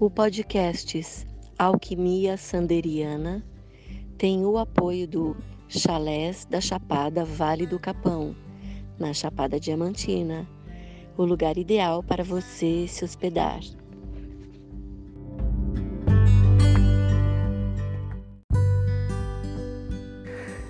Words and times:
O 0.00 0.10
podcast 0.10 1.24
Alquimia 1.56 2.36
Sanderiana 2.36 3.44
tem 4.18 4.44
o 4.44 4.58
apoio 4.58 5.06
do 5.06 5.36
Chalés 5.68 6.44
da 6.46 6.60
Chapada 6.60 7.24
Vale 7.24 7.64
do 7.64 7.78
Capão, 7.78 8.34
na 8.98 9.12
Chapada 9.12 9.58
Diamantina, 9.60 10.48
o 11.16 11.24
lugar 11.24 11.56
ideal 11.56 12.02
para 12.02 12.24
você 12.24 12.88
se 12.88 13.04
hospedar. 13.04 13.60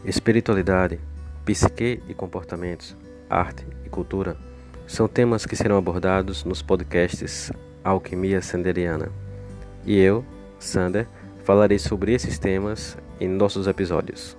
Espiritualidade, 0.05 1.01
psique 1.47 2.03
e 2.07 2.13
comportamentos, 2.13 2.95
arte 3.31 3.67
e 3.87 3.89
cultura 3.89 4.37
são 4.87 5.09
temas 5.09 5.47
que 5.47 5.57
serão 5.57 5.79
abordados 5.79 6.45
nos 6.45 6.61
podcasts 6.61 7.51
Alquimia 7.85 8.41
Sanderiana. 8.41 9.11
E 9.85 10.01
eu, 10.01 10.25
Sander, 10.59 11.07
falarei 11.45 11.79
sobre 11.79 12.15
esses 12.15 12.39
temas 12.39 12.97
em 13.21 13.29
nossos 13.29 13.67
episódios. 13.67 14.37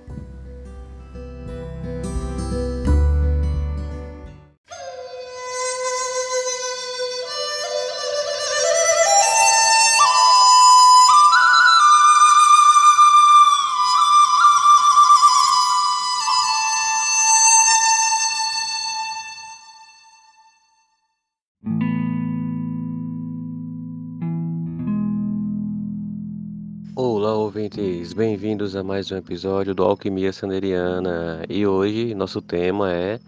Ouvintes! 27.56 28.12
Bem-vindos 28.12 28.76
a 28.76 28.82
mais 28.82 29.10
um 29.10 29.16
episódio 29.16 29.74
do 29.74 29.82
Alquimia 29.82 30.30
Sanderiana. 30.30 31.42
E 31.48 31.66
hoje 31.66 32.14
nosso 32.14 32.42
tema 32.42 32.92
é 32.92 33.18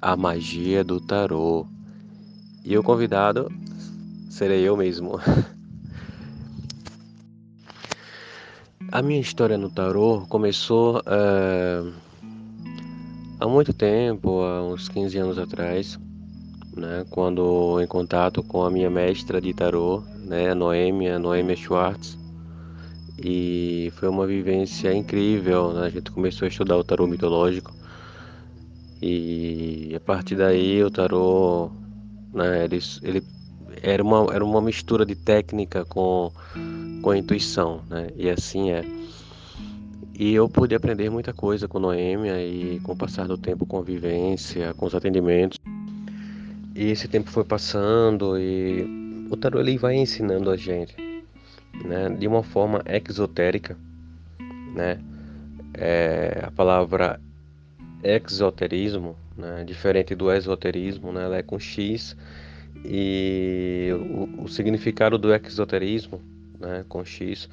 a 0.00 0.16
magia 0.16 0.82
do 0.82 0.98
tarô. 0.98 1.66
E 2.64 2.78
o 2.78 2.82
convidado 2.82 3.52
serei 4.30 4.66
eu 4.66 4.78
mesmo. 4.78 5.20
A 8.90 9.02
minha 9.02 9.20
história 9.20 9.58
no 9.58 9.68
tarô 9.68 10.24
começou 10.26 11.00
uh, 11.00 11.92
há 13.38 13.46
muito 13.46 13.74
tempo, 13.74 14.40
há 14.40 14.62
uns 14.62 14.88
15 14.88 15.18
anos 15.18 15.38
atrás, 15.38 15.98
né, 16.74 17.04
quando 17.10 17.78
em 17.82 17.86
contato 17.86 18.42
com 18.42 18.62
a 18.62 18.70
minha 18.70 18.88
mestra 18.88 19.38
de 19.38 19.52
tarô, 19.52 20.02
né, 20.24 20.54
Noêmia, 20.54 21.18
Noêmia 21.18 21.56
Schwartz 21.56 22.16
e 23.18 23.92
foi 23.96 24.08
uma 24.08 24.26
vivência 24.26 24.92
incrível. 24.92 25.72
Né? 25.72 25.86
A 25.86 25.90
gente 25.90 26.10
começou 26.10 26.46
a 26.46 26.48
estudar 26.48 26.76
o 26.76 26.84
tarô 26.84 27.06
mitológico 27.06 27.74
e 29.00 29.92
a 29.94 30.00
partir 30.00 30.36
daí 30.36 30.82
o 30.82 30.90
tarô, 30.90 31.70
né, 32.32 32.64
ele, 32.64 32.80
ele 33.02 33.22
era, 33.82 34.02
uma, 34.02 34.34
era 34.34 34.44
uma 34.44 34.60
mistura 34.60 35.04
de 35.04 35.14
técnica 35.14 35.84
com, 35.84 36.32
com 37.02 37.14
intuição, 37.14 37.82
né? 37.88 38.08
e 38.16 38.28
assim 38.28 38.70
é. 38.70 38.84
E 40.18 40.34
eu 40.34 40.48
pude 40.48 40.74
aprender 40.74 41.10
muita 41.10 41.34
coisa 41.34 41.68
com 41.68 41.78
Noêmia 41.78 42.42
e 42.42 42.80
com 42.80 42.92
o 42.92 42.96
passar 42.96 43.28
do 43.28 43.36
tempo, 43.36 43.66
com 43.66 43.78
a 43.78 43.82
vivência, 43.82 44.72
com 44.72 44.86
os 44.86 44.94
atendimentos. 44.94 45.58
E 46.74 46.90
esse 46.90 47.06
tempo 47.06 47.30
foi 47.30 47.44
passando 47.44 48.38
e 48.38 49.26
o 49.30 49.36
tarô 49.36 49.60
ele 49.60 49.76
vai 49.76 49.94
ensinando 49.96 50.50
a 50.50 50.56
gente 50.56 51.05
né, 51.84 52.08
de 52.08 52.26
uma 52.26 52.42
forma 52.42 52.82
exotérica, 52.86 53.76
né? 54.74 54.98
É, 55.74 56.42
a 56.42 56.50
palavra 56.50 57.20
exoterismo, 58.02 59.16
né, 59.36 59.64
diferente 59.64 60.14
do 60.14 60.32
esoterismo, 60.32 61.12
né, 61.12 61.24
ela 61.24 61.36
é 61.36 61.42
com 61.42 61.58
X 61.58 62.16
e 62.84 63.90
o, 63.92 64.44
o 64.44 64.48
significado 64.48 65.18
do 65.18 65.34
exoterismo, 65.34 66.20
né, 66.58 66.84
com 66.88 67.04
X, 67.04 67.48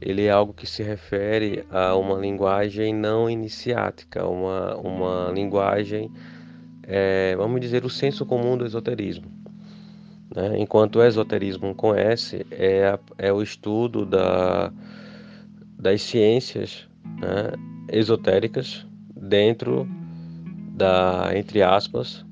ele 0.00 0.24
é 0.24 0.30
algo 0.30 0.52
que 0.52 0.66
se 0.66 0.82
refere 0.82 1.64
a 1.70 1.96
uma 1.96 2.18
linguagem 2.18 2.94
não 2.94 3.30
iniciática, 3.30 4.26
uma, 4.26 4.76
uma 4.76 5.32
linguagem, 5.32 6.10
é, 6.82 7.34
vamos 7.36 7.60
dizer, 7.60 7.84
o 7.84 7.90
senso 7.90 8.26
comum 8.26 8.56
do 8.56 8.66
esoterismo. 8.66 9.35
Né? 10.36 10.60
Enquanto 10.60 10.96
o 10.96 11.02
esoterismo 11.02 11.74
com 11.74 11.94
S 11.94 12.46
é, 12.50 12.88
a, 12.88 12.98
é 13.16 13.32
o 13.32 13.42
estudo 13.42 14.04
da, 14.04 14.70
das 15.78 16.02
ciências 16.02 16.86
né, 17.18 17.52
esotéricas 17.90 18.86
dentro 19.16 19.88
da, 20.74 21.30
entre 21.34 21.62
aspas, 21.62 22.22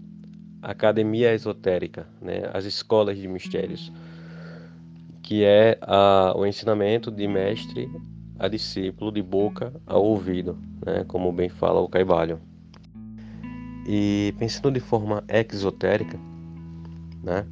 academia 0.60 1.32
esotérica, 1.32 2.06
né, 2.20 2.42
as 2.52 2.66
escolas 2.66 3.16
de 3.16 3.26
mistérios, 3.26 3.90
que 5.22 5.42
é 5.42 5.78
a, 5.80 6.34
o 6.36 6.44
ensinamento 6.44 7.10
de 7.10 7.26
mestre 7.26 7.90
a 8.38 8.48
discípulo, 8.48 9.10
de 9.10 9.22
boca 9.22 9.72
a 9.86 9.96
ouvido, 9.96 10.58
né, 10.84 11.04
como 11.08 11.32
bem 11.32 11.48
fala 11.48 11.80
o 11.80 11.88
Caibalho. 11.88 12.38
E 13.86 14.34
pensando 14.38 14.70
de 14.70 14.80
forma 14.80 15.24
exotérica, 15.26 16.18
né, 17.22 17.46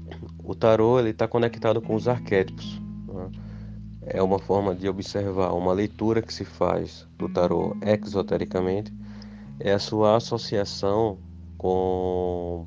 o 0.44 0.54
tarô 0.54 0.98
ele 0.98 1.10
está 1.10 1.28
conectado 1.28 1.80
com 1.80 1.94
os 1.94 2.08
arquétipos. 2.08 2.80
Né? 3.06 3.30
É 4.03 4.22
uma 4.22 4.38
forma 4.38 4.75
de 4.75 4.88
observar, 4.88 5.53
uma 5.53 5.72
leitura 5.72 6.20
que 6.20 6.32
se 6.32 6.44
faz 6.44 7.06
do 7.16 7.28
tarô 7.28 7.76
exotericamente 7.82 8.92
é 9.60 9.72
a 9.72 9.78
sua 9.78 10.16
associação 10.16 11.19
com 11.56 12.66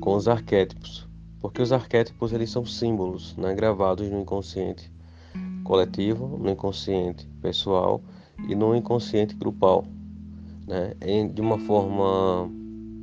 com 0.00 0.16
os 0.16 0.26
arquétipos, 0.26 1.06
porque 1.40 1.62
os 1.62 1.72
arquétipos 1.72 2.32
eles 2.32 2.50
são 2.50 2.66
símbolos, 2.66 3.36
né, 3.36 3.54
gravados 3.54 4.10
no 4.10 4.20
inconsciente 4.20 4.90
coletivo, 5.62 6.36
no 6.38 6.50
inconsciente 6.50 7.24
pessoal 7.40 8.02
e 8.48 8.56
no 8.56 8.74
inconsciente 8.74 9.36
grupal, 9.36 9.84
né, 10.66 10.94
de 11.32 11.40
uma 11.40 11.56
forma 11.60 12.50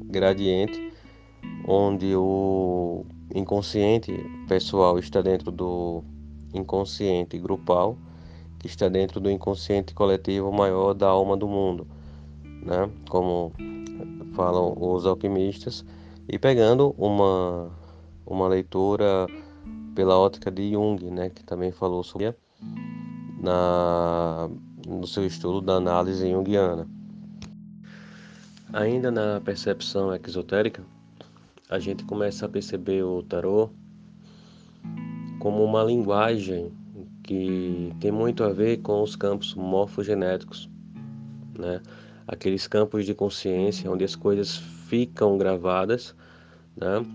gradiente 0.03 0.88
onde 1.67 2.15
o 2.15 3.05
inconsciente 3.33 4.11
pessoal 4.47 4.97
está 4.97 5.21
dentro 5.21 5.51
do 5.51 6.03
inconsciente 6.53 7.37
grupal, 7.37 7.97
que 8.57 8.67
está 8.67 8.89
dentro 8.89 9.19
do 9.19 9.29
inconsciente 9.29 9.93
coletivo 9.93 10.51
maior 10.51 10.93
da 10.93 11.07
alma 11.07 11.37
do 11.37 11.47
mundo, 11.47 11.87
né? 12.43 12.89
Como 13.09 13.53
falam 14.33 14.75
os 14.77 15.05
alquimistas, 15.05 15.85
e 16.27 16.37
pegando 16.37 16.93
uma 16.97 17.71
uma 18.25 18.47
leitura 18.47 19.27
pela 19.95 20.17
ótica 20.17 20.51
de 20.51 20.71
Jung, 20.71 21.03
né, 21.09 21.29
que 21.29 21.43
também 21.43 21.71
falou 21.71 22.03
sobre 22.03 22.33
na 23.41 24.49
no 24.87 25.05
seu 25.05 25.25
estudo 25.25 25.61
da 25.61 25.75
análise 25.75 26.29
junguiana. 26.29 26.87
Ainda 28.71 29.11
na 29.11 29.41
percepção 29.41 30.13
exotérica, 30.13 30.83
a 31.69 31.77
gente 31.77 32.03
começa 32.03 32.47
a 32.47 32.49
perceber 32.49 33.03
o 33.03 33.21
tarô 33.21 33.69
como 35.39 35.63
uma 35.63 35.83
linguagem 35.83 36.71
que 37.21 37.93
tem 37.99 38.11
muito 38.11 38.43
a 38.43 38.51
ver 38.51 38.77
com 38.77 39.03
os 39.03 39.15
campos 39.15 39.53
morfogenéticos, 39.53 40.67
né? 41.57 41.79
Aqueles 42.27 42.67
campos 42.67 43.05
de 43.05 43.13
consciência 43.13 43.89
onde 43.89 44.03
as 44.03 44.15
coisas 44.15 44.57
ficam 44.87 45.37
gravadas, 45.37 46.15
né? 46.75 47.05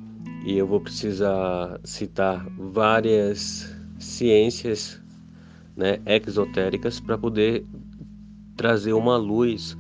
E 0.47 0.57
eu 0.57 0.69
vou 0.69 0.81
precisar 0.81 1.81
citar 1.83 2.47
várias 2.57 3.75
ciências, 3.99 5.03
né, 5.77 5.99
exotéricas 6.07 7.01
para 7.01 7.19
poder 7.19 7.67
trazer 8.57 8.93
uma 8.93 9.17
luz 9.17 9.77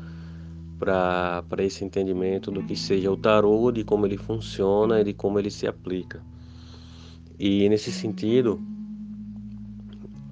para 0.78 1.44
esse 1.60 1.84
entendimento 1.84 2.50
do 2.50 2.62
que 2.62 2.76
seja 2.76 3.10
o 3.10 3.16
tarô, 3.16 3.70
de 3.70 3.84
como 3.84 4.06
ele 4.06 4.16
funciona 4.16 5.00
e 5.00 5.04
de 5.04 5.12
como 5.12 5.38
ele 5.38 5.50
se 5.50 5.66
aplica. 5.66 6.22
E 7.38 7.68
nesse 7.68 7.90
sentido, 7.90 8.60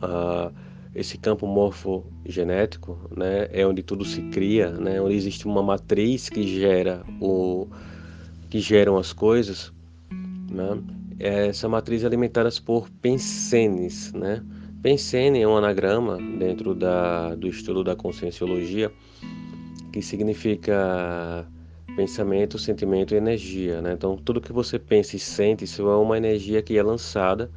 uh, 0.02 0.52
esse 0.94 1.16
campo 1.16 1.46
morfogenético 1.46 2.98
né, 3.16 3.48
é 3.50 3.66
onde 3.66 3.82
tudo 3.82 4.04
se 4.04 4.22
cria, 4.30 4.70
né, 4.70 5.00
onde 5.00 5.14
existe 5.14 5.46
uma 5.46 5.62
matriz 5.62 6.28
que 6.28 6.46
gera 6.46 7.04
o 7.20 7.66
que 8.50 8.60
geram 8.60 8.98
as 8.98 9.12
coisas. 9.12 9.72
Né? 10.50 10.82
Essa 11.18 11.68
matriz 11.68 12.02
é 12.02 12.06
alimentada 12.06 12.50
por 12.64 12.90
pensenes. 12.90 14.12
Né? 14.12 14.42
Pensene 14.82 15.40
é 15.40 15.48
um 15.48 15.56
anagrama 15.56 16.18
dentro 16.38 16.74
da, 16.74 17.34
do 17.34 17.48
estudo 17.48 17.82
da 17.82 17.96
conscienciologia 17.96 18.92
que 19.92 20.00
significa 20.00 21.46
pensamento, 21.94 22.58
sentimento 22.58 23.14
e 23.14 23.18
energia. 23.18 23.82
Né? 23.82 23.92
Então, 23.92 24.16
tudo 24.16 24.40
que 24.40 24.52
você 24.52 24.78
pensa 24.78 25.16
e 25.16 25.18
sente, 25.18 25.64
isso 25.64 25.88
é 25.88 25.96
uma 25.96 26.16
energia 26.16 26.62
que 26.62 26.76
é 26.76 26.82
lançada 26.82 27.50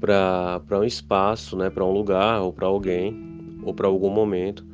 para 0.00 0.78
um 0.78 0.84
espaço, 0.84 1.56
né, 1.56 1.70
para 1.70 1.84
um 1.84 1.92
lugar 1.92 2.40
ou 2.40 2.52
para 2.52 2.66
alguém 2.66 3.60
ou 3.62 3.72
para 3.72 3.86
algum 3.86 4.10
momento. 4.10 4.66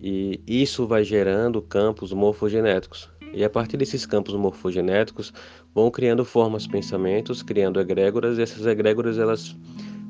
E 0.00 0.40
isso 0.46 0.86
vai 0.86 1.02
gerando 1.02 1.60
campos 1.60 2.12
morfogenéticos. 2.12 3.10
E 3.32 3.42
a 3.44 3.50
partir 3.50 3.76
desses 3.76 4.06
campos 4.06 4.34
morfogenéticos 4.34 5.32
vão 5.74 5.90
criando 5.90 6.24
formas, 6.24 6.66
pensamentos, 6.66 7.42
criando 7.42 7.80
egrégoras, 7.80 8.38
e 8.38 8.42
essas 8.42 8.66
egrégoras 8.66 9.18
elas 9.18 9.56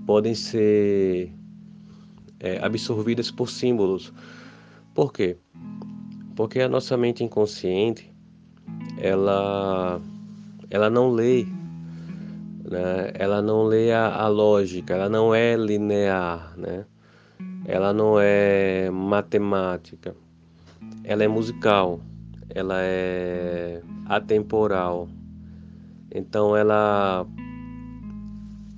podem 0.06 0.34
ser 0.34 1.32
é, 2.38 2.58
absorvidas 2.62 3.30
por 3.30 3.48
símbolos. 3.48 4.12
Por 4.94 5.12
quê? 5.12 5.36
Porque 6.36 6.60
a 6.60 6.68
nossa 6.68 6.96
mente 6.96 7.24
inconsciente 7.24 8.14
ela 8.98 10.00
ela 10.70 10.90
não 10.90 11.10
lê 11.10 11.44
né? 12.64 13.10
ela 13.14 13.40
não 13.40 13.64
lê 13.64 13.92
a, 13.92 14.14
a, 14.14 14.28
lógica 14.28 14.94
ela 14.94 15.08
não 15.08 15.34
é 15.34 15.56
linear 15.56 16.52
né? 16.56 16.84
Ela 17.64 17.92
não 17.92 18.20
é 18.20 18.88
matemática. 18.90 20.14
Ela 21.02 21.24
é 21.24 21.28
musical 21.28 22.00
ela 22.54 22.76
é 22.80 23.82
atemporal. 24.06 25.08
Então 26.14 26.56
ela 26.56 27.26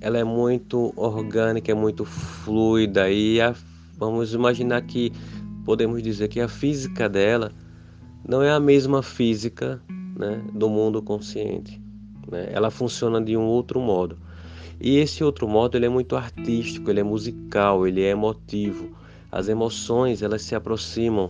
ela 0.01 0.17
é 0.17 0.23
muito 0.23 0.93
orgânica 0.95 1.71
é 1.71 1.75
muito 1.75 2.05
fluida. 2.05 3.09
E 3.09 3.39
a, 3.41 3.53
vamos 3.97 4.33
imaginar 4.33 4.81
que 4.81 5.11
podemos 5.69 6.01
dizer 6.01 6.29
que 6.29 6.39
a 6.39 6.47
física 6.47 7.07
dela 7.07 7.51
não 8.27 8.41
é 8.41 8.49
a 8.49 8.59
mesma 8.59 9.03
física 9.03 9.79
né, 10.17 10.41
do 10.51 10.67
mundo 10.67 10.99
consciente. 10.99 11.79
Né? 12.27 12.49
Ela 12.51 12.71
funciona 12.71 13.21
de 13.21 13.37
um 13.37 13.43
outro 13.43 13.79
modo. 13.79 14.17
E 14.81 14.97
esse 14.97 15.23
outro 15.23 15.47
modo 15.47 15.77
ele 15.77 15.85
é 15.85 15.89
muito 15.89 16.15
artístico, 16.15 16.89
ele 16.89 17.01
é 17.01 17.03
musical, 17.03 17.85
ele 17.85 18.01
é 18.01 18.09
emotivo. 18.09 18.89
As 19.31 19.47
emoções 19.47 20.23
elas 20.23 20.41
se 20.41 20.55
aproximam 20.55 21.29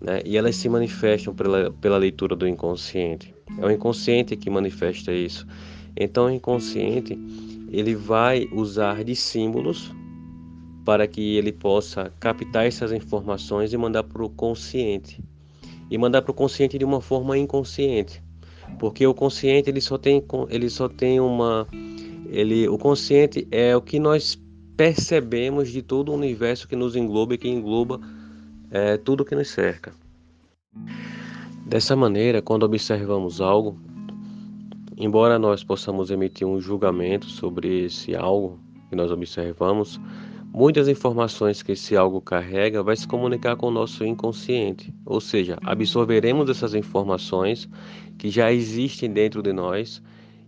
né, 0.00 0.20
e 0.24 0.36
elas 0.36 0.56
se 0.56 0.68
manifestam 0.68 1.32
pela, 1.32 1.70
pela 1.70 1.96
leitura 1.96 2.34
do 2.34 2.48
inconsciente. 2.48 3.32
É 3.56 3.64
o 3.64 3.70
inconsciente 3.70 4.36
que 4.36 4.50
manifesta 4.50 5.12
isso. 5.12 5.46
Então 5.96 6.26
o 6.26 6.30
inconsciente 6.30 7.16
ele 7.70 7.94
vai 7.94 8.48
usar 8.50 9.04
de 9.04 9.14
símbolos 9.14 9.92
para 10.90 11.06
que 11.06 11.36
ele 11.36 11.52
possa 11.52 12.12
captar 12.18 12.66
essas 12.66 12.90
informações 12.90 13.72
e 13.72 13.76
mandar 13.76 14.02
para 14.02 14.24
o 14.24 14.28
consciente 14.28 15.22
e 15.88 15.96
mandar 15.96 16.20
para 16.20 16.32
o 16.32 16.34
consciente 16.34 16.76
de 16.76 16.84
uma 16.84 17.00
forma 17.00 17.38
inconsciente, 17.38 18.20
porque 18.76 19.06
o 19.06 19.14
consciente 19.14 19.70
ele 19.70 19.80
só 19.80 19.96
tem 19.96 20.20
ele 20.48 20.68
só 20.68 20.88
tem 20.88 21.20
uma 21.20 21.64
ele 22.26 22.68
o 22.68 22.76
consciente 22.76 23.46
é 23.52 23.76
o 23.76 23.80
que 23.80 24.00
nós 24.00 24.36
percebemos 24.76 25.70
de 25.70 25.80
todo 25.80 26.10
o 26.10 26.14
universo 26.16 26.66
que 26.66 26.74
nos 26.74 26.96
engloba 26.96 27.34
e 27.34 27.38
que 27.38 27.48
engloba 27.48 28.00
é, 28.68 28.96
tudo 28.96 29.24
que 29.24 29.36
nos 29.36 29.46
cerca. 29.46 29.92
Dessa 31.66 31.94
maneira, 31.94 32.42
quando 32.42 32.64
observamos 32.64 33.40
algo, 33.40 33.78
embora 34.96 35.38
nós 35.38 35.62
possamos 35.62 36.10
emitir 36.10 36.48
um 36.48 36.60
julgamento 36.60 37.26
sobre 37.26 37.84
esse 37.84 38.16
algo 38.16 38.58
que 38.88 38.96
nós 38.96 39.12
observamos, 39.12 40.00
Muitas 40.52 40.88
informações 40.88 41.62
que 41.62 41.72
esse 41.72 41.96
algo 41.96 42.20
carrega 42.20 42.82
vai 42.82 42.96
se 42.96 43.06
comunicar 43.06 43.54
com 43.54 43.68
o 43.68 43.70
nosso 43.70 44.04
inconsciente, 44.04 44.92
ou 45.06 45.20
seja, 45.20 45.56
absorveremos 45.62 46.50
essas 46.50 46.74
informações 46.74 47.68
que 48.18 48.28
já 48.28 48.52
existem 48.52 49.08
dentro 49.08 49.42
de 49.42 49.52
nós 49.52 50.02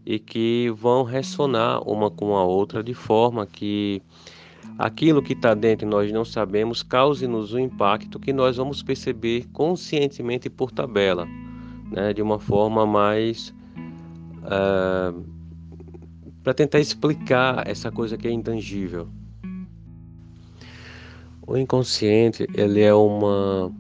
e 0.05 0.19
que 0.19 0.73
vão 0.77 1.05
ressonar 1.05 1.89
uma 1.89 2.11
com 2.11 2.37
a 2.37 2.45
outra 2.45 2.83
de 2.83 2.93
forma 2.93 3.47
que 3.47 4.03
aquilo 4.77 5.23
que 5.23 5.35
está 5.35 5.55
dentro 5.55 5.87
e 5.87 5.91
nós 5.91 6.11
não 6.11 6.25
sabemos 6.25 6.83
cause-nos 6.83 7.55
um 7.55 7.61
impacto 7.61 8.19
que 8.19 8.33
nós 8.33 8.57
vamos 8.57 8.83
perceber 8.83 9.47
conscientemente 9.53 10.51
por 10.51 10.73
tabela, 10.73 11.29
né, 11.93 12.13
de 12.13 12.21
uma 12.21 12.41
forma 12.41 12.85
mais 12.85 13.55
uh, 14.39 15.25
para 16.43 16.53
tentar 16.53 16.81
explicar 16.81 17.69
essa 17.69 17.93
coisa 17.93 18.17
que 18.17 18.27
é 18.27 18.33
intangível. 18.33 19.09
O 21.47 21.57
inconsciente, 21.57 22.47
ele 22.55 22.81
é 22.81 22.95
uma 22.95 23.73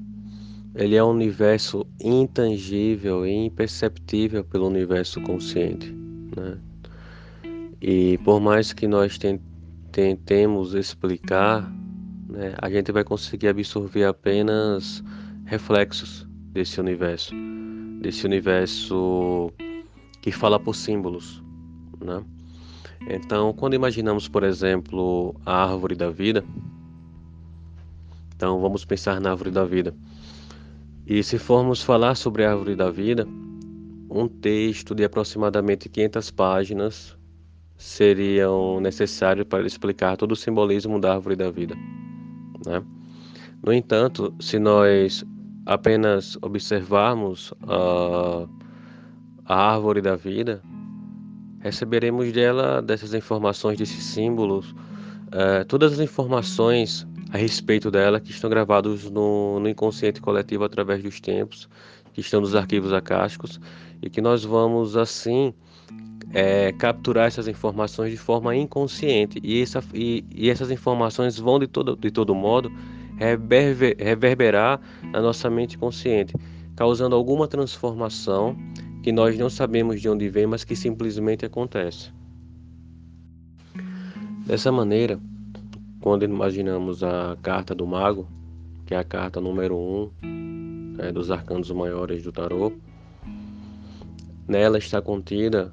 ele 0.74 0.96
é 0.96 1.04
um 1.04 1.10
universo 1.10 1.86
intangível 2.00 3.26
e 3.26 3.46
imperceptível 3.46 4.42
pelo 4.42 4.66
universo 4.66 5.20
consciente, 5.20 5.94
né? 6.36 6.58
E 7.80 8.18
por 8.18 8.40
mais 8.40 8.72
que 8.72 8.86
nós 8.88 9.18
tentemos 9.90 10.74
explicar, 10.74 11.70
né, 12.28 12.54
a 12.60 12.70
gente 12.70 12.90
vai 12.90 13.04
conseguir 13.04 13.48
absorver 13.48 14.04
apenas 14.04 15.04
reflexos 15.44 16.26
desse 16.52 16.80
universo, 16.80 17.34
desse 18.00 18.24
universo 18.24 19.52
que 20.22 20.32
fala 20.32 20.58
por 20.58 20.74
símbolos, 20.74 21.42
né? 22.00 22.24
Então, 23.08 23.52
quando 23.52 23.74
imaginamos, 23.74 24.28
por 24.28 24.42
exemplo, 24.42 25.34
a 25.44 25.64
árvore 25.64 25.94
da 25.94 26.08
vida, 26.08 26.44
então 28.42 28.60
vamos 28.60 28.84
pensar 28.84 29.20
na 29.20 29.30
árvore 29.30 29.52
da 29.52 29.64
vida. 29.64 29.94
E 31.06 31.22
se 31.22 31.38
formos 31.38 31.80
falar 31.80 32.16
sobre 32.16 32.44
a 32.44 32.50
árvore 32.50 32.74
da 32.74 32.90
vida, 32.90 33.24
um 34.10 34.26
texto 34.26 34.96
de 34.96 35.04
aproximadamente 35.04 35.88
500 35.88 36.32
páginas 36.32 37.16
seriam 37.76 38.80
necessários 38.80 39.46
para 39.46 39.64
explicar 39.64 40.16
todo 40.16 40.32
o 40.32 40.36
simbolismo 40.36 41.00
da 41.00 41.14
árvore 41.14 41.36
da 41.36 41.52
vida. 41.52 41.76
Né? 42.66 42.82
No 43.64 43.72
entanto, 43.72 44.34
se 44.40 44.58
nós 44.58 45.24
apenas 45.64 46.36
observarmos 46.42 47.54
a, 47.62 48.48
a 49.44 49.72
árvore 49.72 50.00
da 50.00 50.16
vida, 50.16 50.60
receberemos 51.60 52.32
dela, 52.32 52.82
dessas 52.82 53.14
informações, 53.14 53.78
desses 53.78 54.02
símbolos, 54.02 54.72
uh, 54.72 55.64
todas 55.68 55.92
as 55.92 56.00
informações 56.00 57.06
a 57.32 57.38
respeito 57.38 57.90
dela 57.90 58.20
que 58.20 58.30
estão 58.30 58.50
gravados 58.50 59.10
no, 59.10 59.58
no 59.58 59.68
inconsciente 59.68 60.20
coletivo 60.20 60.64
através 60.64 61.02
dos 61.02 61.18
tempos, 61.18 61.66
que 62.12 62.20
estão 62.20 62.42
nos 62.42 62.54
arquivos 62.54 62.92
acásticos, 62.92 63.58
e 64.02 64.10
que 64.10 64.20
nós 64.20 64.44
vamos 64.44 64.98
assim 64.98 65.54
é, 66.34 66.72
capturar 66.72 67.26
essas 67.26 67.48
informações 67.48 68.10
de 68.10 68.18
forma 68.18 68.54
inconsciente 68.54 69.40
e, 69.42 69.62
essa, 69.62 69.82
e, 69.94 70.22
e, 70.30 70.50
essas 70.50 70.70
informações 70.70 71.38
vão 71.38 71.58
de 71.58 71.66
todo, 71.66 71.96
de 71.96 72.10
todo 72.10 72.34
modo 72.34 72.70
reverber, 73.16 73.96
reverberar 73.98 74.78
na 75.10 75.22
nossa 75.22 75.48
mente 75.48 75.78
consciente, 75.78 76.34
causando 76.76 77.16
alguma 77.16 77.48
transformação 77.48 78.54
que 79.02 79.10
nós 79.10 79.38
não 79.38 79.48
sabemos 79.48 80.02
de 80.02 80.08
onde 80.08 80.28
vem, 80.28 80.46
mas 80.46 80.64
que 80.64 80.76
simplesmente 80.76 81.46
acontece. 81.46 82.12
Dessa 84.46 84.70
maneira, 84.70 85.18
quando 86.02 86.24
imaginamos 86.24 87.04
a 87.04 87.38
carta 87.40 87.74
do 87.76 87.86
mago, 87.86 88.26
que 88.84 88.92
é 88.92 88.98
a 88.98 89.04
carta 89.04 89.40
número 89.40 89.76
1 89.76 90.10
um, 90.24 90.94
né, 90.96 91.12
dos 91.12 91.30
arcanos 91.30 91.70
maiores 91.70 92.24
do 92.24 92.32
tarô, 92.32 92.72
nela 94.48 94.78
está 94.78 95.00
contida 95.00 95.72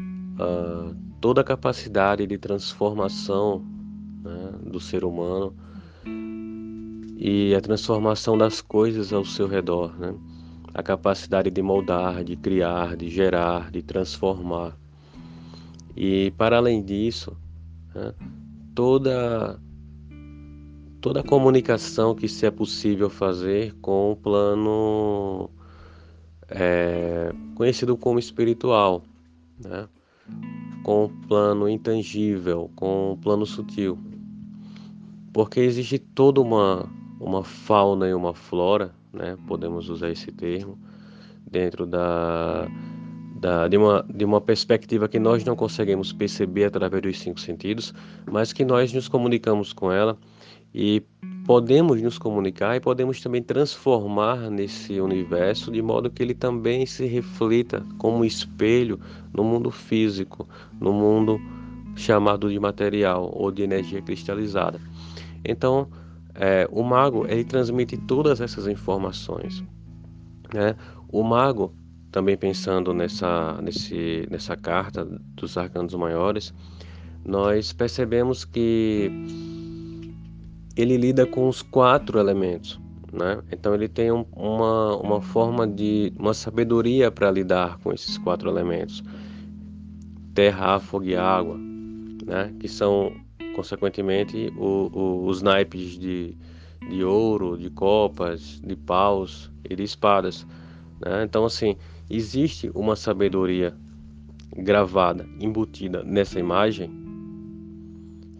uh, 0.00 0.94
toda 1.20 1.40
a 1.40 1.44
capacidade 1.44 2.26
de 2.26 2.36
transformação 2.36 3.64
né, 4.24 4.54
do 4.66 4.80
ser 4.80 5.04
humano 5.04 5.54
e 7.16 7.54
a 7.54 7.60
transformação 7.60 8.36
das 8.36 8.60
coisas 8.60 9.12
ao 9.12 9.24
seu 9.24 9.46
redor, 9.46 9.96
né? 9.96 10.12
a 10.74 10.82
capacidade 10.82 11.48
de 11.48 11.62
moldar, 11.62 12.24
de 12.24 12.34
criar, 12.34 12.96
de 12.96 13.08
gerar, 13.08 13.70
de 13.70 13.82
transformar. 13.82 14.76
E 15.96 16.32
para 16.36 16.56
além 16.56 16.82
disso, 16.82 17.36
né, 17.94 18.12
toda 18.74 19.60
toda 21.00 21.20
a 21.20 21.24
comunicação 21.24 22.14
que 22.14 22.28
se 22.28 22.44
é 22.44 22.50
possível 22.50 23.08
fazer 23.08 23.74
com 23.80 24.12
o 24.12 24.16
plano 24.16 25.50
é, 26.48 27.32
conhecido 27.54 27.96
como 27.96 28.18
espiritual, 28.18 29.02
né? 29.58 29.88
com 30.82 31.04
o 31.04 31.08
plano 31.26 31.68
intangível, 31.68 32.70
com 32.76 33.12
o 33.12 33.16
plano 33.16 33.46
sutil. 33.46 33.98
Porque 35.32 35.60
existe 35.60 35.98
toda 35.98 36.40
uma, 36.40 36.88
uma 37.18 37.44
fauna 37.44 38.08
e 38.08 38.14
uma 38.14 38.34
flora, 38.34 38.92
né? 39.12 39.38
podemos 39.46 39.88
usar 39.88 40.10
esse 40.10 40.30
termo, 40.32 40.78
dentro 41.46 41.86
da 41.86 42.68
da, 43.40 43.66
de, 43.68 43.78
uma, 43.78 44.04
de 44.14 44.24
uma 44.24 44.40
perspectiva 44.40 45.08
que 45.08 45.18
nós 45.18 45.42
não 45.44 45.56
conseguimos 45.56 46.12
perceber 46.12 46.64
através 46.64 47.02
dos 47.02 47.18
cinco 47.18 47.40
sentidos, 47.40 47.94
mas 48.30 48.52
que 48.52 48.64
nós 48.64 48.92
nos 48.92 49.08
comunicamos 49.08 49.72
com 49.72 49.90
ela 49.90 50.16
e 50.74 51.02
podemos 51.46 52.00
nos 52.02 52.18
comunicar 52.18 52.76
e 52.76 52.80
podemos 52.80 53.20
também 53.20 53.42
transformar 53.42 54.50
nesse 54.50 55.00
universo 55.00 55.72
de 55.72 55.80
modo 55.80 56.10
que 56.10 56.22
ele 56.22 56.34
também 56.34 56.84
se 56.84 57.06
reflita 57.06 57.84
como 57.96 58.26
espelho 58.26 59.00
no 59.32 59.42
mundo 59.42 59.70
físico, 59.70 60.46
no 60.78 60.92
mundo 60.92 61.40
chamado 61.96 62.50
de 62.50 62.60
material 62.60 63.32
ou 63.34 63.50
de 63.50 63.62
energia 63.62 64.02
cristalizada. 64.02 64.78
Então, 65.44 65.88
é, 66.34 66.68
o 66.70 66.82
mago 66.82 67.26
ele 67.26 67.42
transmite 67.44 67.96
todas 67.96 68.40
essas 68.40 68.66
informações. 68.66 69.64
Né? 70.54 70.76
O 71.08 71.22
mago, 71.22 71.74
também 72.10 72.36
pensando 72.36 72.92
nessa, 72.92 73.60
nesse, 73.62 74.26
nessa 74.30 74.56
carta 74.56 75.04
dos 75.34 75.56
arcanos 75.56 75.94
maiores, 75.94 76.52
nós 77.24 77.72
percebemos 77.72 78.44
que 78.44 79.10
ele 80.76 80.96
lida 80.96 81.26
com 81.26 81.48
os 81.48 81.62
quatro 81.62 82.18
elementos. 82.18 82.80
Né? 83.12 83.42
Então 83.50 83.74
ele 83.74 83.88
tem 83.88 84.10
um, 84.12 84.24
uma, 84.32 84.96
uma 84.96 85.20
forma 85.20 85.66
de 85.66 86.12
uma 86.18 86.32
sabedoria 86.32 87.10
para 87.10 87.30
lidar 87.30 87.78
com 87.78 87.92
esses 87.92 88.16
quatro 88.18 88.48
elementos: 88.48 89.02
terra, 90.34 90.78
fogo 90.78 91.06
e 91.06 91.16
água, 91.16 91.56
né? 92.24 92.54
que 92.60 92.68
são 92.68 93.12
consequentemente 93.54 94.52
o, 94.56 94.90
o, 94.92 95.26
os 95.26 95.42
naipes 95.42 95.98
de, 95.98 96.36
de 96.88 97.02
ouro, 97.02 97.58
de 97.58 97.68
copas, 97.68 98.60
de 98.64 98.76
paus 98.76 99.50
e 99.68 99.74
de 99.74 99.82
espadas. 99.82 100.46
Né? 101.04 101.24
Então 101.24 101.44
assim 101.44 101.76
existe 102.10 102.70
uma 102.74 102.96
sabedoria 102.96 103.74
gravada, 104.56 105.26
embutida 105.40 106.02
nessa 106.02 106.40
imagem 106.40 106.90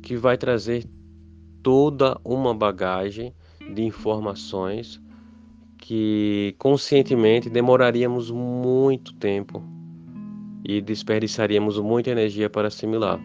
que 0.03 0.17
vai 0.17 0.37
trazer 0.37 0.85
toda 1.63 2.19
uma 2.25 2.53
bagagem 2.53 3.33
de 3.75 3.83
informações 3.83 5.01
que 5.79 6.55
conscientemente 6.59 7.49
demoraríamos 7.49 8.31
muito 8.31 9.15
tempo 9.15 9.63
e 10.65 10.81
desperdiçaríamos 10.81 11.79
muita 11.79 12.11
energia 12.11 12.51
para 12.51 12.69
assimilar 12.69 13.21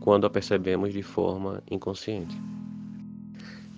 quando 0.00 0.26
a 0.26 0.30
percebemos 0.30 0.92
de 0.92 1.02
forma 1.02 1.62
inconsciente. 1.70 2.36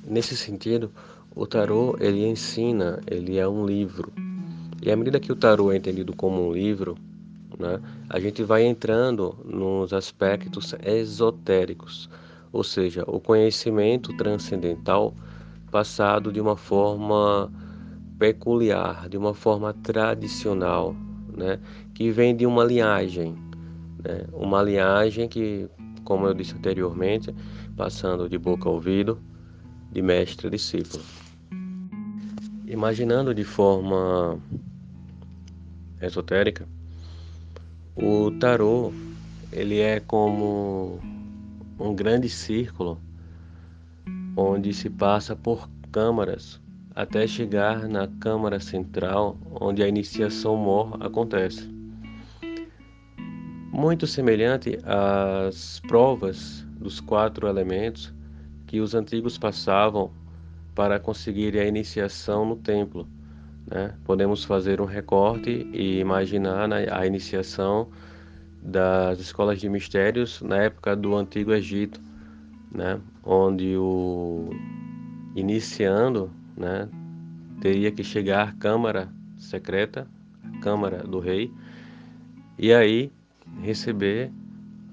Nesse 0.05 0.37
sentido, 0.37 0.93
o 1.35 1.47
tarô 1.47 1.97
ele 2.01 2.27
ensina, 2.27 3.01
ele 3.07 3.39
é 3.39 3.47
um 3.47 3.67
livro. 3.67 4.13
E 4.83 4.91
à 4.91 4.97
medida 4.97 5.19
que 5.19 5.33
o 5.33 5.37
tarô 5.37 5.73
é 5.73 5.77
entendido 5.77 6.15
como 6.15 6.49
um 6.49 6.53
livro, 6.53 6.97
né, 7.59 7.81
a 8.09 8.21
gente 8.21 8.43
vai 8.43 8.65
entrando 8.65 9.37
nos 9.45 9.93
aspectos 9.93 10.75
esotéricos, 10.85 12.09
ou 12.53 12.63
seja, 12.63 13.05
o 13.07 13.19
conhecimento 13.19 14.17
transcendental 14.17 15.15
passado 15.71 16.33
de 16.33 16.41
uma 16.41 16.57
forma 16.57 17.51
peculiar, 18.19 19.09
de 19.09 19.17
uma 19.17 19.35
forma 19.35 19.73
tradicional, 19.73 20.95
né, 21.37 21.59
que 21.95 22.11
vem 22.11 22.35
de 22.37 22.47
uma 22.47 22.65
linhagem, 22.65 23.35
né, 24.05 24.27
uma 24.33 24.63
linhagem 24.63 25.29
que, 25.29 25.69
como 26.05 26.27
eu 26.27 26.35
disse 26.35 26.55
anteriormente, 26.55 27.35
passando 27.77 28.29
de 28.29 28.39
boca 28.39 28.69
a 28.69 28.73
ouvido, 28.73 29.19
de 29.91 30.03
mestre 30.03 30.47
a 30.47 30.51
discípulo. 30.51 31.03
Imaginando 32.67 33.35
de 33.35 33.45
forma 33.45 34.39
esotérica, 36.01 36.67
o 37.95 38.31
tarô 38.33 38.93
ele 39.53 39.81
é 39.81 40.01
como 40.01 41.01
um 41.79 41.95
grande 41.95 42.29
círculo 42.29 43.01
onde 44.37 44.75
se 44.75 44.91
passa 44.91 45.35
por 45.35 45.69
câmaras 45.91 46.61
até 46.95 47.27
chegar 47.27 47.89
na 47.89 48.07
câmara 48.07 48.59
central, 48.59 49.39
onde 49.61 49.83
a 49.83 49.89
iniciação 49.89 50.57
mor 50.57 50.97
acontece. 51.01 51.71
Muito 53.73 54.07
semelhante 54.07 54.79
às 54.85 55.81
provas 55.81 56.67
dos 56.79 57.01
quatro 57.01 57.47
elementos 57.47 58.15
que 58.67 58.81
os 58.81 58.95
antigos 58.95 59.37
passavam 59.37 60.11
para 60.75 60.99
conseguir 60.99 61.59
a 61.59 61.67
iniciação 61.67 62.47
no 62.47 62.57
templo. 62.57 63.07
Né? 63.67 63.95
Podemos 64.05 64.45
fazer 64.45 64.81
um 64.81 64.85
recorte 64.85 65.51
e 65.73 65.99
imaginar 65.99 66.73
a 66.73 67.07
iniciação 67.07 67.89
das 68.63 69.21
escolas 69.21 69.61
de 69.61 69.69
mistérios 69.69 70.41
na 70.43 70.57
época 70.63 70.97
do 70.97 71.17
Antigo 71.17 71.53
Egito, 71.53 72.01
né? 72.73 73.01
onde 73.25 73.77
o 73.77 74.51
iniciando 75.35 76.31
né, 76.57 76.89
teria 77.61 77.93
que 77.93 78.03
chegar 78.03 78.49
à 78.49 78.53
Câmara 78.53 79.09
Secreta, 79.37 80.09
Câmara 80.63 80.99
do 81.03 81.21
Rei, 81.21 81.53
e 82.59 82.73
aí 82.73 83.13
receber 83.61 84.31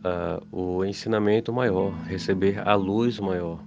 uh, 0.03 0.45
o 0.51 0.83
ensinamento 0.83 1.53
maior, 1.53 1.93
receber 2.03 2.59
a 2.67 2.75
luz 2.75 3.19
maior. 3.19 3.63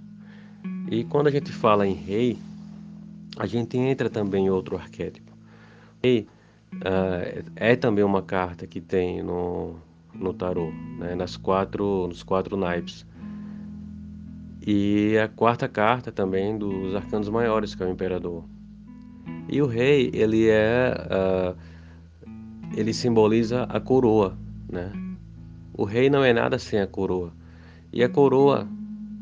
E 0.89 1.03
quando 1.03 1.27
a 1.27 1.31
gente 1.31 1.51
fala 1.51 1.87
em 1.87 1.93
rei, 1.93 2.37
a 3.37 3.45
gente 3.45 3.77
entra 3.77 4.09
também 4.09 4.45
em 4.45 4.49
outro 4.49 4.75
arquétipo. 4.75 5.31
Rei 6.03 6.27
uh, 6.75 7.43
é 7.55 7.75
também 7.75 8.03
uma 8.03 8.21
carta 8.21 8.65
que 8.65 8.81
tem 8.81 9.21
no, 9.21 9.75
no 10.13 10.33
tarô, 10.33 10.71
né, 10.99 11.15
nas 11.15 11.37
quatro, 11.37 12.07
nos 12.07 12.23
quatro 12.23 12.57
naipes. 12.57 13.05
E 14.65 15.17
a 15.17 15.27
quarta 15.27 15.67
carta 15.67 16.11
também 16.11 16.57
dos 16.57 16.93
arcanos 16.93 17.29
maiores, 17.29 17.73
que 17.73 17.83
é 17.83 17.85
o 17.85 17.89
imperador. 17.89 18.43
E 19.49 19.61
o 19.61 19.65
rei, 19.65 20.11
ele 20.13 20.49
é 20.49 20.93
uh, 21.09 21.57
ele 22.75 22.93
simboliza 22.93 23.63
a 23.63 23.79
coroa, 23.79 24.37
né? 24.69 24.91
O 25.73 25.85
rei 25.85 26.09
não 26.09 26.23
é 26.23 26.33
nada 26.33 26.57
sem 26.59 26.79
a 26.81 26.87
coroa. 26.87 27.31
E 27.93 28.03
a 28.03 28.09
coroa 28.09 28.67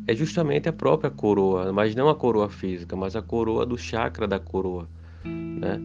é 0.07 0.15
justamente 0.15 0.69
a 0.69 0.74
própria 0.74 1.09
coroa, 1.09 1.71
mas 1.74 1.95
não 1.95 2.09
a 2.09 2.15
coroa 2.15 2.50
física, 2.50 2.95
mas 2.95 3.15
a 3.15 3.21
coroa 3.21 3.65
do 3.65 3.77
chakra 3.77 4.27
da 4.27 4.39
coroa, 4.39 4.88
né? 5.24 5.79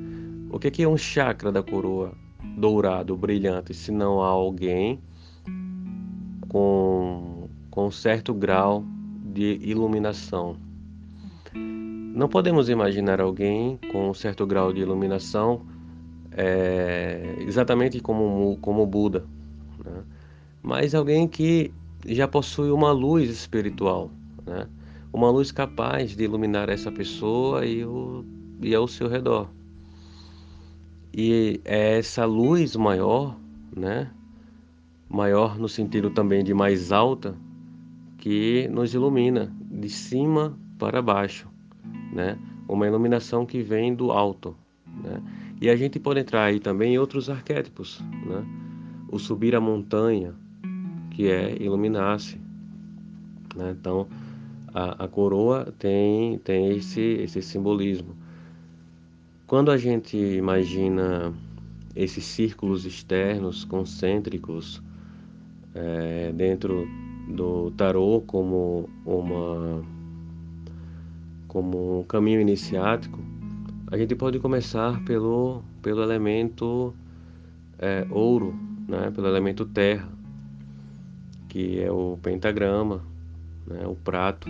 O 0.51 0.59
que 0.59 0.83
é 0.83 0.89
um 0.89 0.97
chakra 0.97 1.51
da 1.51 1.63
coroa 1.63 2.13
dourado, 2.57 3.17
brilhante, 3.17 3.73
se 3.73 3.91
não 3.93 4.23
há 4.23 4.29
alguém 4.29 5.01
com, 6.49 7.49
com 7.71 7.87
um 7.87 7.91
certo 7.91 8.35
grau 8.35 8.85
de 9.33 9.59
iluminação. 9.63 10.57
Não 11.55 12.29
podemos 12.29 12.69
imaginar 12.69 13.21
alguém 13.21 13.79
com 13.93 14.11
um 14.11 14.15
certo 14.15 14.45
grau 14.45 14.73
de 14.73 14.81
iluminação 14.81 15.63
é, 16.33 17.37
exatamente 17.41 18.01
como, 18.01 18.59
como 18.61 18.85
Buda, 18.87 19.25
né? 19.85 20.03
mas 20.63 20.95
alguém 20.95 21.27
que 21.27 21.73
já 22.07 22.27
possui 22.27 22.71
uma 22.71 22.93
luz 22.93 23.29
espiritual, 23.29 24.11
né? 24.47 24.67
uma 25.13 25.31
luz 25.31 25.51
capaz 25.51 26.17
de 26.17 26.25
iluminar 26.25 26.69
essa 26.69 26.91
pessoa 26.91 27.67
e, 27.67 27.85
o, 27.85 28.25
e 28.63 28.75
ao 28.75 28.87
seu 28.87 29.09
redor. 29.09 29.49
E 31.13 31.61
é 31.65 31.99
essa 31.99 32.25
luz 32.25 32.77
maior, 32.77 33.37
né? 33.77 34.11
maior 35.09 35.59
no 35.59 35.69
sentido 35.69 36.11
também 36.11 36.45
de 36.45 36.55
mais 36.55 36.93
alta, 36.93 37.35
que 38.19 38.69
nos 38.69 38.95
ilumina 38.95 39.53
de 39.61 39.89
cima 39.89 40.57
para 40.79 41.03
baixo, 41.03 41.49
né? 42.13 42.39
Uma 42.69 42.87
iluminação 42.87 43.45
que 43.45 43.63
vem 43.63 43.95
do 43.95 44.13
alto, 44.13 44.57
né? 44.87 45.21
E 45.61 45.69
a 45.69 45.75
gente 45.75 45.99
pode 45.99 46.21
entrar 46.21 46.45
aí 46.45 46.61
também 46.61 46.95
em 46.95 46.99
outros 46.99 47.29
arquétipos, 47.29 48.01
né? 48.25 48.45
O 49.11 49.19
subir 49.19 49.57
a 49.57 49.61
montanha, 49.61 50.35
que 51.21 51.31
é 51.31 51.55
iluminar-se, 51.61 52.41
né? 53.55 53.77
Então, 53.79 54.09
a, 54.73 55.05
a, 55.05 55.07
coroa 55.07 55.71
tem 55.79 56.39
tem 56.39 56.75
esse 56.75 56.99
esse 57.01 57.43
simbolismo. 57.43 58.17
Quando 59.47 59.71
a 59.71 59.77
gente 59.77 60.17
imagina 60.17 61.35
esses 61.95 62.25
círculos 62.25 62.87
externos 62.87 63.67
concêntricos 63.67 64.83
é, 65.75 66.33
dentro 66.33 66.89
do 67.29 67.71
tarô 67.73 68.23
como 68.27 68.89
uma 69.05 69.85
como 71.49 72.01
um 72.01 72.05
caminho 72.05 72.41
iniciático, 72.41 73.19
a 73.89 73.99
gente 73.99 74.15
pode 74.15 74.39
começar 74.39 75.05
pelo 75.05 75.63
pelo 75.83 76.03
elemento 76.03 76.95
é, 77.79 78.07
ouro, 78.09 78.55
né? 78.89 79.11
Pelo 79.11 79.27
elemento 79.27 79.67
terra, 79.67 80.09
que 81.51 81.81
é 81.81 81.91
o 81.91 82.17
pentagrama, 82.23 83.03
né? 83.67 83.87
O 83.87 83.95
prato, 83.95 84.49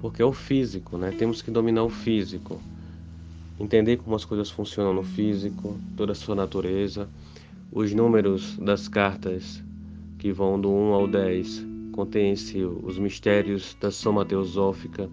porque 0.00 0.22
é 0.22 0.24
o 0.24 0.32
físico, 0.32 0.96
né? 0.96 1.10
Temos 1.10 1.42
que 1.42 1.50
dominar 1.50 1.82
o 1.82 1.88
físico, 1.88 2.60
entender 3.58 3.96
como 3.96 4.14
as 4.14 4.24
coisas 4.24 4.50
funcionam 4.50 4.94
no 4.94 5.02
físico, 5.02 5.76
toda 5.96 6.12
a 6.12 6.14
sua 6.14 6.34
natureza, 6.34 7.08
os 7.72 7.92
números 7.92 8.56
das 8.58 8.86
cartas 8.86 9.62
que 10.18 10.30
vão 10.30 10.60
do 10.60 10.70
1 10.70 10.92
ao 10.92 11.08
10, 11.08 11.66
contém-se 11.92 12.62
os 12.62 12.98
mistérios 12.98 13.76
da 13.80 13.90
soma 13.90 14.24
teosófica, 14.24 15.08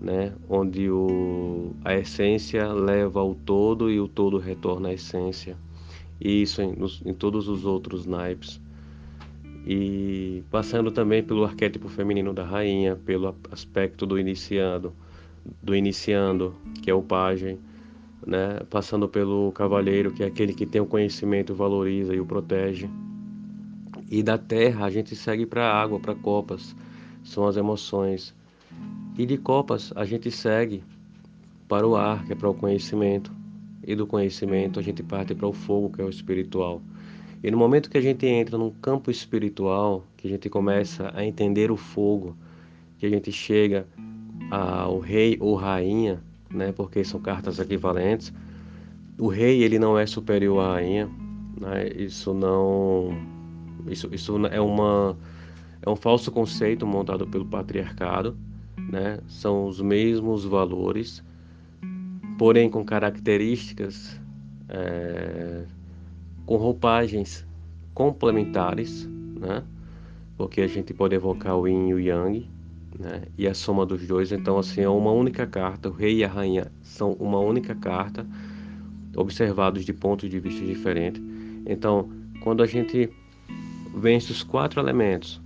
né, 0.00 0.32
onde 0.48 0.90
o, 0.90 1.74
a 1.84 1.94
essência 1.94 2.72
leva 2.72 3.20
ao 3.20 3.34
todo 3.34 3.90
e 3.90 3.98
o 3.98 4.06
todo 4.06 4.38
retorna 4.38 4.90
à 4.90 4.92
essência. 4.92 5.56
E 6.20 6.42
isso 6.42 6.60
em, 6.60 6.74
nos, 6.74 7.02
em 7.04 7.14
todos 7.14 7.48
os 7.48 7.64
outros 7.64 8.06
naipes. 8.06 8.60
E 9.66 10.42
passando 10.50 10.90
também 10.90 11.22
pelo 11.22 11.44
arquétipo 11.44 11.88
feminino 11.88 12.32
da 12.32 12.44
rainha, 12.44 12.96
pelo 12.96 13.34
aspecto 13.50 14.06
do 14.06 14.18
iniciando, 14.18 14.92
do 15.62 15.74
iniciando, 15.74 16.54
que 16.82 16.90
é 16.90 16.94
o 16.94 17.02
pajem, 17.02 17.58
né? 18.26 18.60
Passando 18.70 19.08
pelo 19.08 19.52
cavaleiro, 19.52 20.10
que 20.12 20.22
é 20.22 20.26
aquele 20.26 20.54
que 20.54 20.66
tem 20.66 20.80
o 20.80 20.86
conhecimento, 20.86 21.54
valoriza 21.54 22.14
e 22.14 22.20
o 22.20 22.26
protege. 22.26 22.88
E 24.10 24.22
da 24.22 24.38
terra 24.38 24.86
a 24.86 24.90
gente 24.90 25.14
segue 25.14 25.44
para 25.44 25.66
a 25.66 25.82
água, 25.82 26.00
para 26.00 26.14
copas, 26.14 26.74
são 27.22 27.46
as 27.46 27.56
emoções. 27.56 28.34
E 29.18 29.26
de 29.26 29.36
copas 29.36 29.92
a 29.94 30.04
gente 30.04 30.30
segue 30.30 30.82
para 31.68 31.86
o 31.86 31.96
ar, 31.96 32.24
que 32.24 32.32
é 32.32 32.36
para 32.36 32.48
o 32.48 32.54
conhecimento. 32.54 33.30
E 33.86 33.94
do 33.94 34.06
conhecimento 34.06 34.78
a 34.78 34.82
gente 34.82 35.02
parte 35.02 35.34
para 35.34 35.46
o 35.46 35.52
fogo, 35.52 35.90
que 35.90 36.00
é 36.00 36.04
o 36.04 36.08
espiritual. 36.08 36.82
E 37.42 37.50
no 37.50 37.56
momento 37.56 37.88
que 37.88 37.98
a 37.98 38.00
gente 38.00 38.26
entra 38.26 38.58
num 38.58 38.70
campo 38.70 39.10
espiritual, 39.10 40.04
que 40.16 40.26
a 40.26 40.30
gente 40.30 40.48
começa 40.48 41.12
a 41.14 41.24
entender 41.24 41.70
o 41.70 41.76
fogo, 41.76 42.36
que 42.98 43.06
a 43.06 43.08
gente 43.08 43.30
chega 43.30 43.86
ao 44.50 44.98
rei 44.98 45.36
ou 45.40 45.54
rainha, 45.54 46.22
né, 46.50 46.72
porque 46.72 47.04
são 47.04 47.20
cartas 47.20 47.58
equivalentes, 47.58 48.32
o 49.18 49.28
rei 49.28 49.62
ele 49.62 49.78
não 49.78 49.98
é 49.98 50.06
superior 50.06 50.60
à 50.60 50.74
rainha, 50.74 51.08
né, 51.60 51.88
isso 51.94 52.34
não, 52.34 53.10
isso, 53.86 54.08
isso 54.12 54.46
é 54.46 54.60
uma 54.60 55.16
é 55.80 55.88
um 55.88 55.94
falso 55.94 56.32
conceito 56.32 56.84
montado 56.84 57.26
pelo 57.26 57.44
patriarcado, 57.44 58.36
né, 58.90 59.20
são 59.28 59.66
os 59.66 59.80
mesmos 59.80 60.44
valores, 60.44 61.22
porém 62.36 62.68
com 62.68 62.84
características 62.84 64.20
é, 64.68 65.64
com 66.48 66.56
roupagens 66.56 67.46
complementares, 67.92 69.06
né? 69.38 69.62
Porque 70.34 70.62
a 70.62 70.66
gente 70.66 70.94
pode 70.94 71.14
evocar 71.14 71.54
o 71.54 71.68
yin 71.68 71.90
e 71.90 71.94
o 71.94 72.00
yang, 72.00 72.48
né? 72.98 73.24
E 73.36 73.46
a 73.46 73.52
soma 73.52 73.84
dos 73.84 74.06
dois, 74.06 74.32
então 74.32 74.56
assim, 74.56 74.80
é 74.80 74.88
uma 74.88 75.12
única 75.12 75.46
carta, 75.46 75.90
o 75.90 75.92
rei 75.92 76.16
e 76.16 76.24
a 76.24 76.28
rainha 76.28 76.72
são 76.80 77.12
uma 77.20 77.38
única 77.38 77.74
carta, 77.74 78.26
observados 79.14 79.84
de 79.84 79.92
pontos 79.92 80.30
de 80.30 80.40
vista 80.40 80.64
diferentes. 80.64 81.22
Então, 81.66 82.08
quando 82.40 82.62
a 82.62 82.66
gente 82.66 83.10
vence 83.94 84.32
os 84.32 84.42
quatro 84.42 84.80
elementos, 84.80 85.42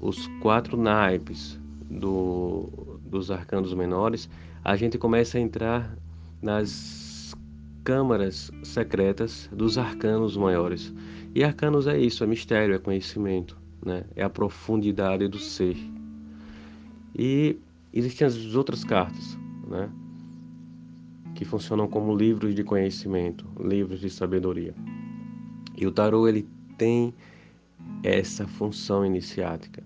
os 0.00 0.26
quatro 0.42 0.76
naipes 0.76 1.60
do, 1.88 2.98
dos 3.04 3.30
arcanos 3.30 3.72
menores, 3.72 4.28
a 4.64 4.74
gente 4.74 4.98
começa 4.98 5.38
a 5.38 5.40
entrar 5.40 5.96
nas 6.42 7.09
câmaras 7.84 8.50
secretas 8.62 9.48
dos 9.52 9.78
arcanos 9.78 10.36
maiores. 10.36 10.92
E 11.34 11.44
arcanos 11.44 11.86
é 11.86 11.98
isso, 11.98 12.24
é 12.24 12.26
mistério, 12.26 12.74
é 12.74 12.78
conhecimento, 12.78 13.56
né? 13.84 14.04
é 14.14 14.22
a 14.22 14.30
profundidade 14.30 15.26
do 15.28 15.38
ser. 15.38 15.76
E 17.16 17.58
existem 17.92 18.26
as 18.26 18.54
outras 18.54 18.84
cartas, 18.84 19.38
né? 19.68 19.88
que 21.34 21.44
funcionam 21.44 21.88
como 21.88 22.14
livros 22.14 22.54
de 22.54 22.62
conhecimento, 22.62 23.46
livros 23.58 24.00
de 24.00 24.10
sabedoria. 24.10 24.74
E 25.76 25.86
o 25.86 25.92
tarô 25.92 26.28
ele 26.28 26.46
tem 26.76 27.14
essa 28.02 28.46
função 28.46 29.04
iniciática. 29.04 29.82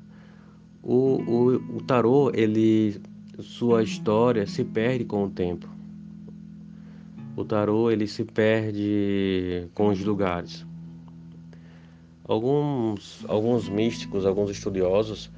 O, 0.83 1.23
o, 1.23 1.77
o 1.77 1.83
tarô, 1.83 2.31
ele, 2.35 3.01
sua 3.39 3.83
história 3.83 4.47
se 4.47 4.65
perde 4.65 5.05
com 5.05 5.25
o 5.25 5.31
tempo 5.31 5.74
o 7.37 7.45
tarô 7.45 7.91
ele 7.91 8.07
se 8.07 8.25
perde 8.25 9.69
com 9.75 9.89
os 9.89 10.01
lugares. 10.01 10.65
Alguns, 12.27 13.25
alguns 13.29 13.69
místicos, 13.69 14.25
alguns 14.25 14.51
estudiosos 14.51 15.31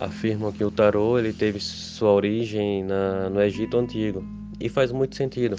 afirmam 0.00 0.50
que 0.50 0.64
o 0.64 0.70
tarô 0.70 1.18
ele 1.18 1.32
teve 1.32 1.60
sua 1.60 2.10
origem 2.10 2.82
na, 2.82 3.30
no 3.30 3.40
Egito 3.40 3.78
antigo 3.78 4.24
e 4.58 4.68
faz 4.68 4.90
muito 4.90 5.14
sentido, 5.14 5.56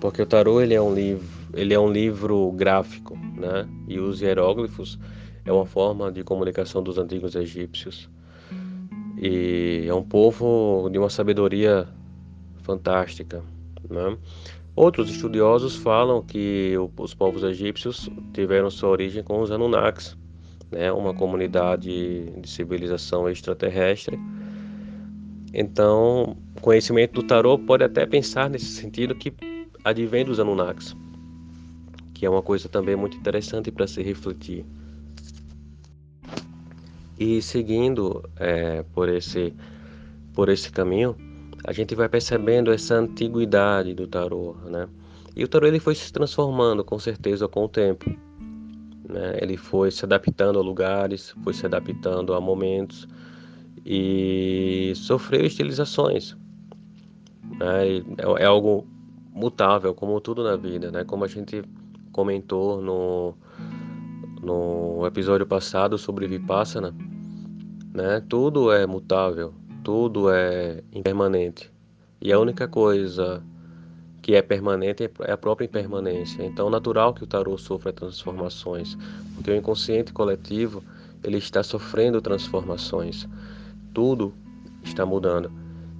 porque 0.00 0.22
o 0.22 0.26
tarô 0.26 0.60
ele 0.60 0.74
é 0.74 0.80
um 0.80 0.92
livro, 0.92 1.26
ele 1.54 1.72
é 1.72 1.78
um 1.78 1.90
livro 1.90 2.50
gráfico, 2.52 3.16
né? 3.16 3.68
E 3.86 4.00
os 4.00 4.20
hieróglifos 4.20 4.98
é 5.44 5.52
uma 5.52 5.66
forma 5.66 6.10
de 6.10 6.24
comunicação 6.24 6.82
dos 6.82 6.98
antigos 6.98 7.34
egípcios. 7.34 8.08
E 9.16 9.84
é 9.86 9.94
um 9.94 10.02
povo 10.02 10.88
de 10.90 10.98
uma 10.98 11.10
sabedoria 11.10 11.86
fantástica, 12.62 13.42
né? 13.88 14.16
Outros 14.80 15.10
estudiosos 15.10 15.76
falam 15.76 16.22
que 16.22 16.74
os 16.96 17.12
povos 17.12 17.42
egípcios 17.42 18.08
tiveram 18.32 18.70
sua 18.70 18.88
origem 18.88 19.22
com 19.22 19.42
os 19.42 19.50
Anunnakis, 19.50 20.16
né, 20.70 20.90
uma 20.90 21.12
comunidade 21.12 22.24
de 22.40 22.48
civilização 22.48 23.28
extraterrestre. 23.28 24.18
Então, 25.52 26.34
conhecimento 26.62 27.12
do 27.12 27.22
tarô 27.22 27.58
pode 27.58 27.84
até 27.84 28.06
pensar 28.06 28.48
nesse 28.48 28.68
sentido 28.68 29.14
que 29.14 29.34
advém 29.84 30.24
dos 30.24 30.40
Anunnakis, 30.40 30.96
que 32.14 32.24
é 32.24 32.30
uma 32.30 32.40
coisa 32.40 32.66
também 32.66 32.96
muito 32.96 33.18
interessante 33.18 33.70
para 33.70 33.86
se 33.86 34.02
refletir. 34.02 34.64
E 37.18 37.42
seguindo 37.42 38.26
é, 38.36 38.82
por 38.94 39.10
esse 39.10 39.52
por 40.32 40.48
esse 40.48 40.72
caminho, 40.72 41.14
a 41.64 41.72
gente 41.72 41.94
vai 41.94 42.08
percebendo 42.08 42.72
essa 42.72 42.94
antiguidade 42.96 43.94
do 43.94 44.06
tarô, 44.06 44.56
né? 44.64 44.88
E 45.36 45.44
o 45.44 45.48
tarô 45.48 45.66
ele 45.66 45.78
foi 45.78 45.94
se 45.94 46.12
transformando 46.12 46.84
com 46.84 46.98
certeza 46.98 47.46
com 47.46 47.64
o 47.64 47.68
tempo. 47.68 48.10
Né? 49.08 49.38
Ele 49.40 49.56
foi 49.56 49.90
se 49.90 50.04
adaptando 50.04 50.58
a 50.58 50.62
lugares, 50.62 51.34
foi 51.42 51.52
se 51.52 51.66
adaptando 51.66 52.34
a 52.34 52.40
momentos 52.40 53.08
e 53.84 54.92
sofreu 54.96 55.44
estilizações. 55.44 56.36
Né? 57.58 57.98
É, 58.18 58.42
é 58.42 58.44
algo 58.44 58.86
mutável, 59.32 59.94
como 59.94 60.20
tudo 60.20 60.42
na 60.42 60.56
vida, 60.56 60.90
né? 60.90 61.04
Como 61.04 61.24
a 61.24 61.28
gente 61.28 61.62
comentou 62.12 62.82
no, 62.82 63.34
no 64.42 65.06
episódio 65.06 65.46
passado 65.46 65.96
sobre 65.96 66.26
Vipassana, 66.26 66.94
né? 67.94 68.20
Tudo 68.28 68.72
é 68.72 68.86
mutável, 68.86 69.54
tudo 69.82 70.30
é 70.30 70.82
impermanente. 70.92 71.70
E 72.20 72.32
a 72.32 72.38
única 72.38 72.68
coisa 72.68 73.42
que 74.22 74.34
é 74.34 74.42
permanente 74.42 75.10
é 75.20 75.32
a 75.32 75.36
própria 75.36 75.64
impermanência. 75.64 76.44
Então, 76.44 76.68
é 76.68 76.70
natural 76.70 77.14
que 77.14 77.24
o 77.24 77.26
tarô 77.26 77.56
sofra 77.56 77.92
transformações, 77.92 78.96
porque 79.34 79.50
o 79.50 79.56
inconsciente 79.56 80.12
coletivo 80.12 80.84
ele 81.24 81.38
está 81.38 81.62
sofrendo 81.62 82.20
transformações. 82.20 83.26
Tudo 83.94 84.32
está 84.84 85.04
mudando. 85.04 85.50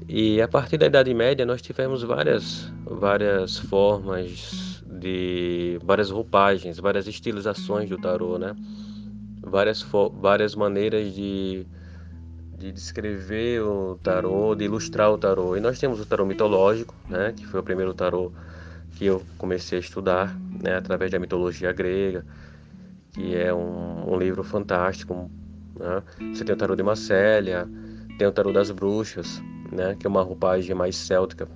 E 0.09 0.41
a 0.41 0.49
partir 0.49 0.77
da 0.77 0.87
Idade 0.87 1.13
Média 1.15 1.47
nós 1.47 1.63
tivemos 1.63 2.03
várias 2.03 2.73
várias 2.85 3.59
formas 3.59 4.83
de 4.87 5.79
várias 5.85 6.11
roupagens, 6.11 6.79
várias 6.79 7.07
estilizações 7.07 7.89
do 7.89 7.97
tarô, 7.97 8.39
né? 8.39 8.57
Várias 9.41 9.87
várias 10.21 10.55
maneiras 10.55 11.15
de 11.15 11.67
de 12.61 12.71
descrever 12.71 13.63
o 13.63 13.99
tarô, 14.03 14.55
de 14.55 14.65
ilustrar 14.65 15.11
o 15.11 15.17
tarô. 15.17 15.57
E 15.57 15.61
nós 15.61 15.79
temos 15.79 15.99
o 15.99 16.05
tarô 16.05 16.27
mitológico, 16.27 16.95
né, 17.09 17.33
que 17.35 17.47
foi 17.47 17.59
o 17.59 17.63
primeiro 17.63 17.95
tarô 17.95 18.31
que 18.97 19.07
eu 19.07 19.23
comecei 19.39 19.79
a 19.79 19.81
estudar, 19.81 20.39
né, 20.63 20.77
através 20.77 21.11
da 21.11 21.19
mitologia 21.19 21.73
grega, 21.73 22.23
que 23.15 23.35
é 23.35 23.53
um, 23.53 24.13
um 24.13 24.19
livro 24.19 24.45
fantástico. 24.45 25.31
Né? 25.75 26.03
Você 26.35 26.45
tem 26.45 26.55
o 26.55 26.59
tarô 26.59 26.77
de 26.77 26.83
Macélia, 26.83 27.67
tem 28.19 28.29
o 28.29 28.33
tarô 28.33 28.53
das 28.53 28.71
bruxas, 28.71 29.41
né, 29.73 29.97
que 29.99 30.07
é 30.07 30.11
uma 30.11 30.23
roupagem 30.23 30.75
mais 30.75 30.97
céltica, 30.97 31.49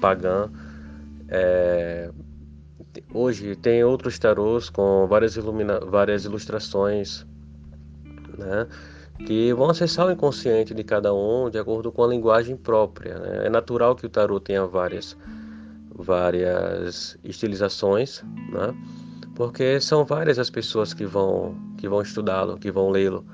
pagã. 0.00 0.50
É... 1.28 2.10
Hoje 3.12 3.54
tem 3.56 3.84
outros 3.84 4.18
tarôs 4.18 4.70
com 4.70 5.06
várias, 5.06 5.36
ilumina... 5.36 5.80
várias 5.80 6.24
ilustrações, 6.24 7.26
né? 8.38 8.66
Que 9.26 9.52
vão 9.52 9.70
acessar 9.70 10.06
o 10.06 10.10
inconsciente 10.10 10.74
de 10.74 10.82
cada 10.82 11.14
um 11.14 11.50
de 11.50 11.58
acordo 11.58 11.92
com 11.92 12.02
a 12.04 12.06
linguagem 12.06 12.56
própria. 12.56 13.18
Né? 13.18 13.46
É 13.46 13.50
natural 13.50 13.94
que 13.94 14.06
o 14.06 14.08
tarot 14.08 14.42
tenha 14.44 14.66
várias, 14.66 15.16
várias 15.94 17.18
estilizações, 17.22 18.22
né? 18.50 18.74
porque 19.34 19.80
são 19.80 20.04
várias 20.04 20.38
as 20.38 20.50
pessoas 20.50 20.92
que 20.92 21.04
vão, 21.04 21.54
que 21.78 21.88
vão 21.88 22.02
estudá-lo, 22.02 22.58
que 22.58 22.70
vão 22.70 22.90
lê-lo. 22.90 23.24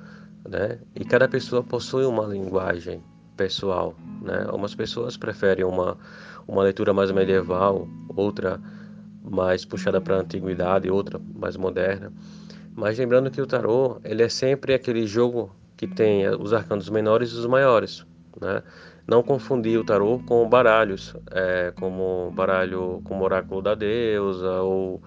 Né? 0.48 0.78
E 0.94 1.04
cada 1.04 1.28
pessoa 1.28 1.62
possui 1.62 2.04
uma 2.04 2.24
linguagem 2.26 3.02
pessoal. 3.36 3.94
Né? 4.22 4.46
Umas 4.52 4.74
pessoas 4.74 5.16
preferem 5.16 5.64
uma, 5.64 5.96
uma 6.46 6.62
leitura 6.62 6.92
mais 6.92 7.10
medieval, 7.10 7.88
outra 8.14 8.60
mais 9.22 9.64
puxada 9.64 10.00
para 10.00 10.16
a 10.16 10.20
antiguidade, 10.20 10.90
outra 10.90 11.20
mais 11.34 11.56
moderna. 11.56 12.12
Mas 12.74 12.98
lembrando 12.98 13.30
que 13.30 13.40
o 13.40 13.46
tarô 13.46 13.98
ele 14.04 14.22
é 14.22 14.28
sempre 14.28 14.74
aquele 14.74 15.06
jogo 15.06 15.50
que 15.76 15.86
tem 15.86 16.28
os 16.28 16.52
arcanos 16.52 16.88
menores 16.88 17.30
e 17.30 17.34
os 17.34 17.46
maiores. 17.46 18.06
Né? 18.40 18.62
Não 19.06 19.22
confundir 19.22 19.78
o 19.78 19.84
tarô 19.84 20.18
com 20.26 20.48
baralhos, 20.48 21.14
é, 21.30 21.72
como 21.78 22.32
baralho 22.32 23.00
como 23.04 23.24
oráculo 23.24 23.62
da 23.62 23.74
deusa 23.74 24.62
ou, 24.62 25.02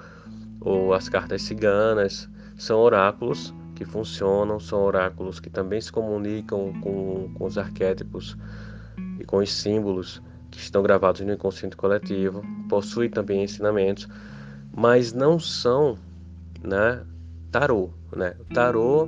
ou 0.62 0.94
as 0.94 1.10
cartas 1.10 1.42
ciganas. 1.42 2.30
São 2.58 2.80
oráculos 2.80 3.54
que 3.76 3.86
funcionam, 3.86 4.60
são 4.60 4.84
oráculos 4.84 5.40
que 5.40 5.50
também 5.50 5.80
se 5.82 5.92
comunicam 5.92 6.74
com, 6.82 7.34
com 7.34 7.46
os 7.46 7.58
arquétipos 7.58 8.38
e 9.20 9.26
com 9.26 9.38
os 9.38 9.52
símbolos 9.52 10.22
que 10.52 10.60
estão 10.60 10.82
gravados 10.82 11.22
no 11.22 11.32
inconsciente 11.32 11.78
coletivo, 11.78 12.42
possuem 12.68 13.10
também 13.10 13.44
ensinamentos, 13.44 14.08
mas 14.76 15.14
não 15.14 15.40
são 15.40 15.98
né, 16.64 17.02
tarô. 17.52 17.92
Né? 18.16 18.36
Tarô 18.54 19.08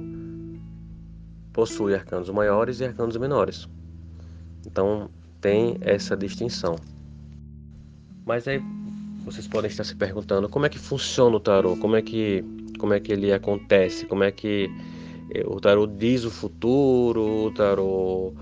possui 1.54 1.94
arcanos 1.94 2.30
maiores 2.30 2.80
e 2.80 2.86
arcanos 2.86 3.18
menores. 3.18 3.68
Então 4.66 5.10
tem 5.40 5.78
essa 5.82 6.16
distinção. 6.16 6.76
Mas 8.26 8.48
aí 8.48 8.62
vocês 9.26 9.48
podem 9.48 9.70
estar 9.70 9.84
se 9.84 9.96
perguntando 9.96 10.50
como 10.50 10.66
é 10.66 10.70
que 10.70 10.80
funciona 10.80 11.36
o 11.36 11.40
tarô, 11.40 11.76
como 11.78 11.96
é 11.96 12.02
que 12.02 12.44
como 12.80 12.94
é 12.94 13.00
que 13.00 13.12
ele 13.12 13.32
acontece, 13.32 14.06
como 14.06 14.24
é 14.24 14.32
que 14.32 14.70
eh, 15.30 15.44
o 15.46 15.60
tarô 15.60 15.86
diz 15.86 16.24
o 16.26 16.32
futuro, 16.32 17.46
o 17.46 17.52
tarô 17.52 18.34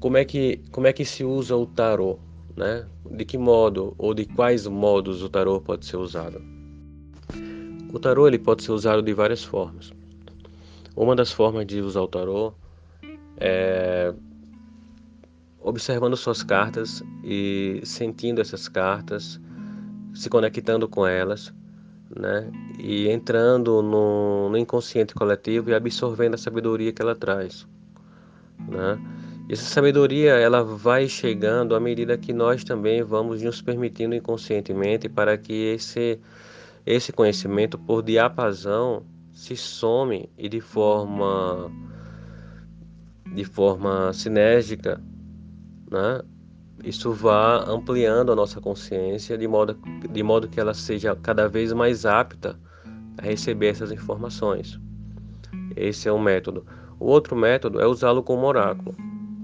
como 0.00 0.16
é 0.16 0.24
que 0.24 0.60
como 0.70 0.86
é 0.86 0.92
que 0.92 1.04
se 1.04 1.24
usa 1.24 1.56
o 1.56 1.66
tarô, 1.66 2.18
né? 2.56 2.86
De 3.10 3.24
que 3.24 3.38
modo 3.38 3.94
ou 3.98 4.14
de 4.14 4.24
quais 4.24 4.66
modos 4.66 5.22
o 5.22 5.28
tarô 5.28 5.60
pode 5.60 5.86
ser 5.86 5.96
usado? 5.96 6.40
O 7.92 7.98
tarô 7.98 8.28
ele 8.28 8.38
pode 8.38 8.62
ser 8.62 8.72
usado 8.72 9.02
de 9.02 9.14
várias 9.14 9.42
formas. 9.42 9.92
Uma 10.98 11.14
das 11.14 11.30
formas 11.30 11.64
de 11.64 11.80
usar 11.80 12.00
o 12.00 12.08
tarô 12.08 12.52
é 13.36 14.12
observando 15.60 16.16
suas 16.16 16.42
cartas 16.42 17.04
e 17.22 17.80
sentindo 17.84 18.40
essas 18.40 18.66
cartas, 18.66 19.40
se 20.12 20.28
conectando 20.28 20.88
com 20.88 21.06
elas, 21.06 21.54
né? 22.10 22.50
E 22.80 23.08
entrando 23.08 23.80
no, 23.80 24.48
no 24.50 24.58
inconsciente 24.58 25.14
coletivo 25.14 25.70
e 25.70 25.74
absorvendo 25.74 26.34
a 26.34 26.38
sabedoria 26.38 26.92
que 26.92 27.00
ela 27.00 27.14
traz, 27.14 27.64
né? 28.66 28.98
E 29.48 29.52
essa 29.52 29.66
sabedoria 29.66 30.32
ela 30.32 30.64
vai 30.64 31.08
chegando 31.08 31.76
à 31.76 31.80
medida 31.80 32.18
que 32.18 32.32
nós 32.32 32.64
também 32.64 33.04
vamos 33.04 33.40
nos 33.40 33.62
permitindo 33.62 34.16
inconscientemente 34.16 35.08
para 35.08 35.38
que 35.38 35.74
esse 35.74 36.18
esse 36.84 37.12
conhecimento 37.12 37.78
por 37.78 38.02
diapasão 38.02 39.04
se 39.38 39.56
some 39.56 40.28
e 40.36 40.48
de 40.48 40.60
forma 40.60 41.70
de 43.32 43.44
forma 43.44 44.12
sinérgica 44.12 45.00
né? 45.88 46.20
Isso 46.82 47.12
vá 47.12 47.64
ampliando 47.68 48.32
a 48.32 48.36
nossa 48.36 48.60
consciência 48.60 49.38
de 49.38 49.46
modo, 49.46 49.78
de 50.10 50.22
modo 50.24 50.48
que 50.48 50.58
ela 50.58 50.74
seja 50.74 51.14
cada 51.16 51.48
vez 51.48 51.72
mais 51.72 52.04
apta 52.04 52.58
a 53.16 53.22
receber 53.22 53.68
essas 53.68 53.92
informações. 53.92 54.78
Esse 55.76 56.08
é 56.08 56.12
um 56.12 56.20
método. 56.20 56.66
O 56.98 57.06
outro 57.06 57.36
método 57.36 57.80
é 57.80 57.86
usá-lo 57.86 58.22
como 58.24 58.46
oráculo. 58.46 58.94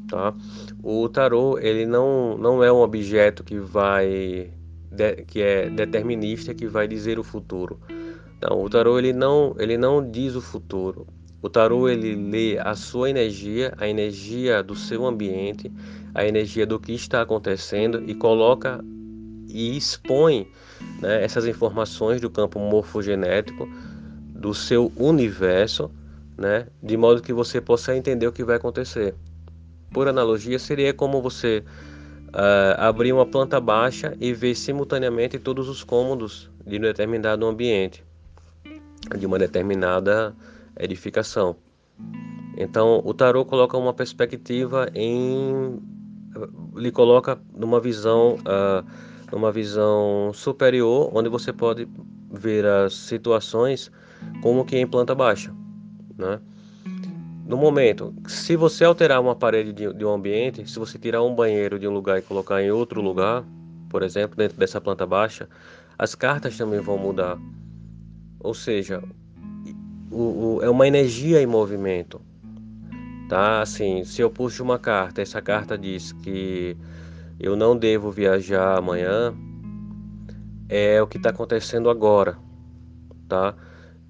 Tá? 0.09 0.35
O 0.83 1.09
tarô 1.09 1.57
ele 1.59 1.87
não, 1.87 2.37
não 2.37 2.63
é 2.63 2.73
um 2.73 2.81
objeto 2.81 3.45
que 3.45 3.59
vai 3.59 4.53
que 5.27 5.41
é 5.41 5.69
determinista 5.71 6.53
que 6.53 6.67
vai 6.67 6.87
dizer 6.87 7.19
o 7.19 7.25
futuro. 7.25 7.81
Não, 8.45 8.63
o 8.63 8.69
tarô 8.69 8.99
ele 8.99 9.15
não 9.15 9.55
ele 9.59 9.79
não 9.79 10.11
diz 10.11 10.35
o 10.35 10.41
futuro. 10.41 11.07
O 11.41 11.49
tarô 11.49 11.89
ele 11.89 12.15
lê 12.15 12.59
a 12.59 12.75
sua 12.75 13.09
energia, 13.09 13.73
a 13.79 13.89
energia 13.89 14.63
do 14.63 14.75
seu 14.75 15.07
ambiente, 15.07 15.73
a 16.15 16.27
energia 16.27 16.67
do 16.67 16.79
que 16.79 16.93
está 16.93 17.23
acontecendo 17.23 18.03
e 18.07 18.15
coloca 18.15 18.85
e 19.49 19.77
expõe 19.77 20.47
né, 21.01 21.25
essas 21.25 21.47
informações 21.47 22.21
do 22.21 22.29
campo 22.31 22.59
morfogenético 22.59 23.67
do 24.29 24.53
seu 24.53 24.93
universo, 24.97 25.91
né, 26.37 26.67
de 26.83 26.97
modo 26.97 27.23
que 27.23 27.33
você 27.33 27.61
possa 27.61 27.97
entender 27.97 28.27
o 28.27 28.33
que 28.33 28.45
vai 28.45 28.57
acontecer. 28.57 29.15
Por 29.93 30.09
analogia, 30.09 30.59
seria 30.59 30.93
como 30.93 31.23
você 31.23 31.63
uh, 32.29 32.79
abrir 32.79 33.13
uma 33.13 33.25
planta 33.25 33.61
baixa 33.61 34.15
e 34.21 34.33
ver 34.33 34.55
simultaneamente 34.55 35.39
todos 35.39 35.69
os 35.69 35.85
cômodos 35.85 36.51
de 36.67 36.79
um 36.79 36.81
determinado 36.81 37.47
ambiente, 37.47 38.03
de 39.19 39.27
uma 39.27 39.39
determinada 39.39 40.35
edificação. 40.79 41.57
Então, 42.57 43.03
o 43.05 43.13
tarô 43.13 43.45
coloca 43.45 43.77
uma 43.77 43.93
perspectiva 43.93 44.89
em 44.95 45.81
lhe 46.75 46.91
coloca 46.91 47.39
numa 47.55 47.81
visão 47.81 48.37
uh, 48.41 48.85
numa 49.33 49.51
visão 49.53 50.33
superior, 50.33 51.11
onde 51.13 51.29
você 51.29 51.53
pode 51.53 51.89
ver 52.31 52.67
as 52.67 52.95
situações 52.95 53.91
como 54.43 54.65
que 54.65 54.77
em 54.77 54.87
planta 54.87 55.15
baixa, 55.15 55.53
né? 56.17 56.41
No 57.47 57.59
momento, 57.59 58.15
se 58.27 58.57
você 58.57 58.85
alterar 58.85 59.21
uma 59.21 59.35
parede 59.35 59.73
de, 59.73 59.93
de 59.93 60.05
um 60.05 60.15
ambiente, 60.15 60.69
se 60.69 60.79
você 60.79 60.99
tirar 60.99 61.23
um 61.23 61.35
banheiro 61.35 61.79
de 61.79 61.87
um 61.87 61.93
lugar 61.93 62.19
e 62.19 62.23
colocar 62.23 62.63
em 62.63 62.71
outro 62.71 63.03
lugar, 63.03 63.45
por 63.91 64.03
exemplo, 64.03 64.37
dentro 64.37 64.57
dessa 64.57 64.81
planta 64.81 65.05
baixa, 65.05 65.49
as 65.99 66.15
cartas 66.15 66.57
também 66.57 66.81
vão 66.81 66.97
mudar. 66.97 67.39
Ou 68.45 68.53
seja, 68.53 69.03
o, 70.11 70.59
o, 70.59 70.63
é 70.63 70.69
uma 70.69 70.87
energia 70.87 71.41
em 71.41 71.47
movimento. 71.47 72.21
Tá? 73.27 73.63
Assim, 73.63 74.05
se 74.05 74.21
eu 74.21 74.31
puxo 74.31 74.63
uma 74.63 74.79
carta, 74.79 75.23
essa 75.23 75.41
carta 75.41 75.79
diz 75.79 76.13
que 76.13 76.77
eu 77.41 77.57
não 77.57 77.75
devo 77.75 78.11
viajar 78.11 78.77
amanhã, 78.77 79.35
é 80.69 81.01
o 81.01 81.07
que 81.07 81.17
está 81.17 81.31
acontecendo 81.31 81.89
agora, 81.89 82.37
tá? 83.29 83.55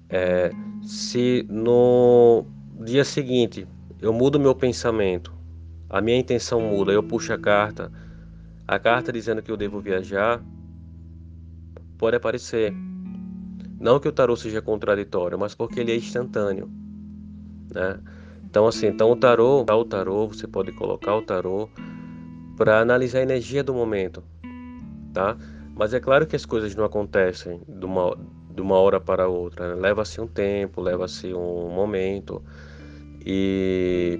É, 0.09 0.51
se 0.83 1.45
no 1.49 2.45
dia 2.85 3.03
seguinte 3.03 3.67
eu 4.01 4.13
mudo 4.13 4.39
meu 4.39 4.53
pensamento, 4.53 5.33
a 5.89 6.01
minha 6.01 6.17
intenção 6.17 6.59
muda, 6.59 6.91
eu 6.91 7.01
puxo 7.01 7.31
a 7.33 7.37
carta, 7.37 7.91
a 8.67 8.77
carta 8.77 9.13
dizendo 9.13 9.41
que 9.41 9.51
eu 9.51 9.57
devo 9.57 9.79
viajar, 9.79 10.43
pode 11.97 12.17
aparecer. 12.17 12.73
Não 13.79 13.99
que 13.99 14.07
o 14.07 14.11
tarô 14.11 14.35
seja 14.35 14.61
contraditório, 14.61 15.37
mas 15.37 15.53
porque 15.53 15.79
ele 15.79 15.91
é 15.91 15.95
instantâneo, 15.95 16.69
né? 17.73 17.99
Então 18.43 18.67
assim, 18.67 18.87
então 18.87 19.11
o 19.11 19.15
tarô, 19.15 19.61
o 19.67 19.85
tarô, 19.85 20.27
você 20.27 20.47
pode 20.47 20.71
colocar 20.71 21.15
o 21.15 21.21
tarô 21.21 21.69
para 22.55 22.79
analisar 22.79 23.19
a 23.19 23.23
energia 23.23 23.63
do 23.63 23.73
momento, 23.73 24.23
tá? 25.13 25.37
Mas 25.75 25.93
é 25.93 25.99
claro 25.99 26.25
que 26.25 26.35
as 26.35 26.45
coisas 26.45 26.73
não 26.73 26.85
acontecem 26.85 27.59
de 27.67 27.85
uma, 27.85 28.17
de 28.53 28.61
uma 28.61 28.77
hora 28.77 28.99
para 28.99 29.27
outra, 29.27 29.75
né? 29.75 29.81
leva-se 29.81 30.21
um 30.21 30.27
tempo, 30.27 30.81
leva-se 30.81 31.33
um 31.33 31.69
momento 31.69 32.41
e 33.25 34.17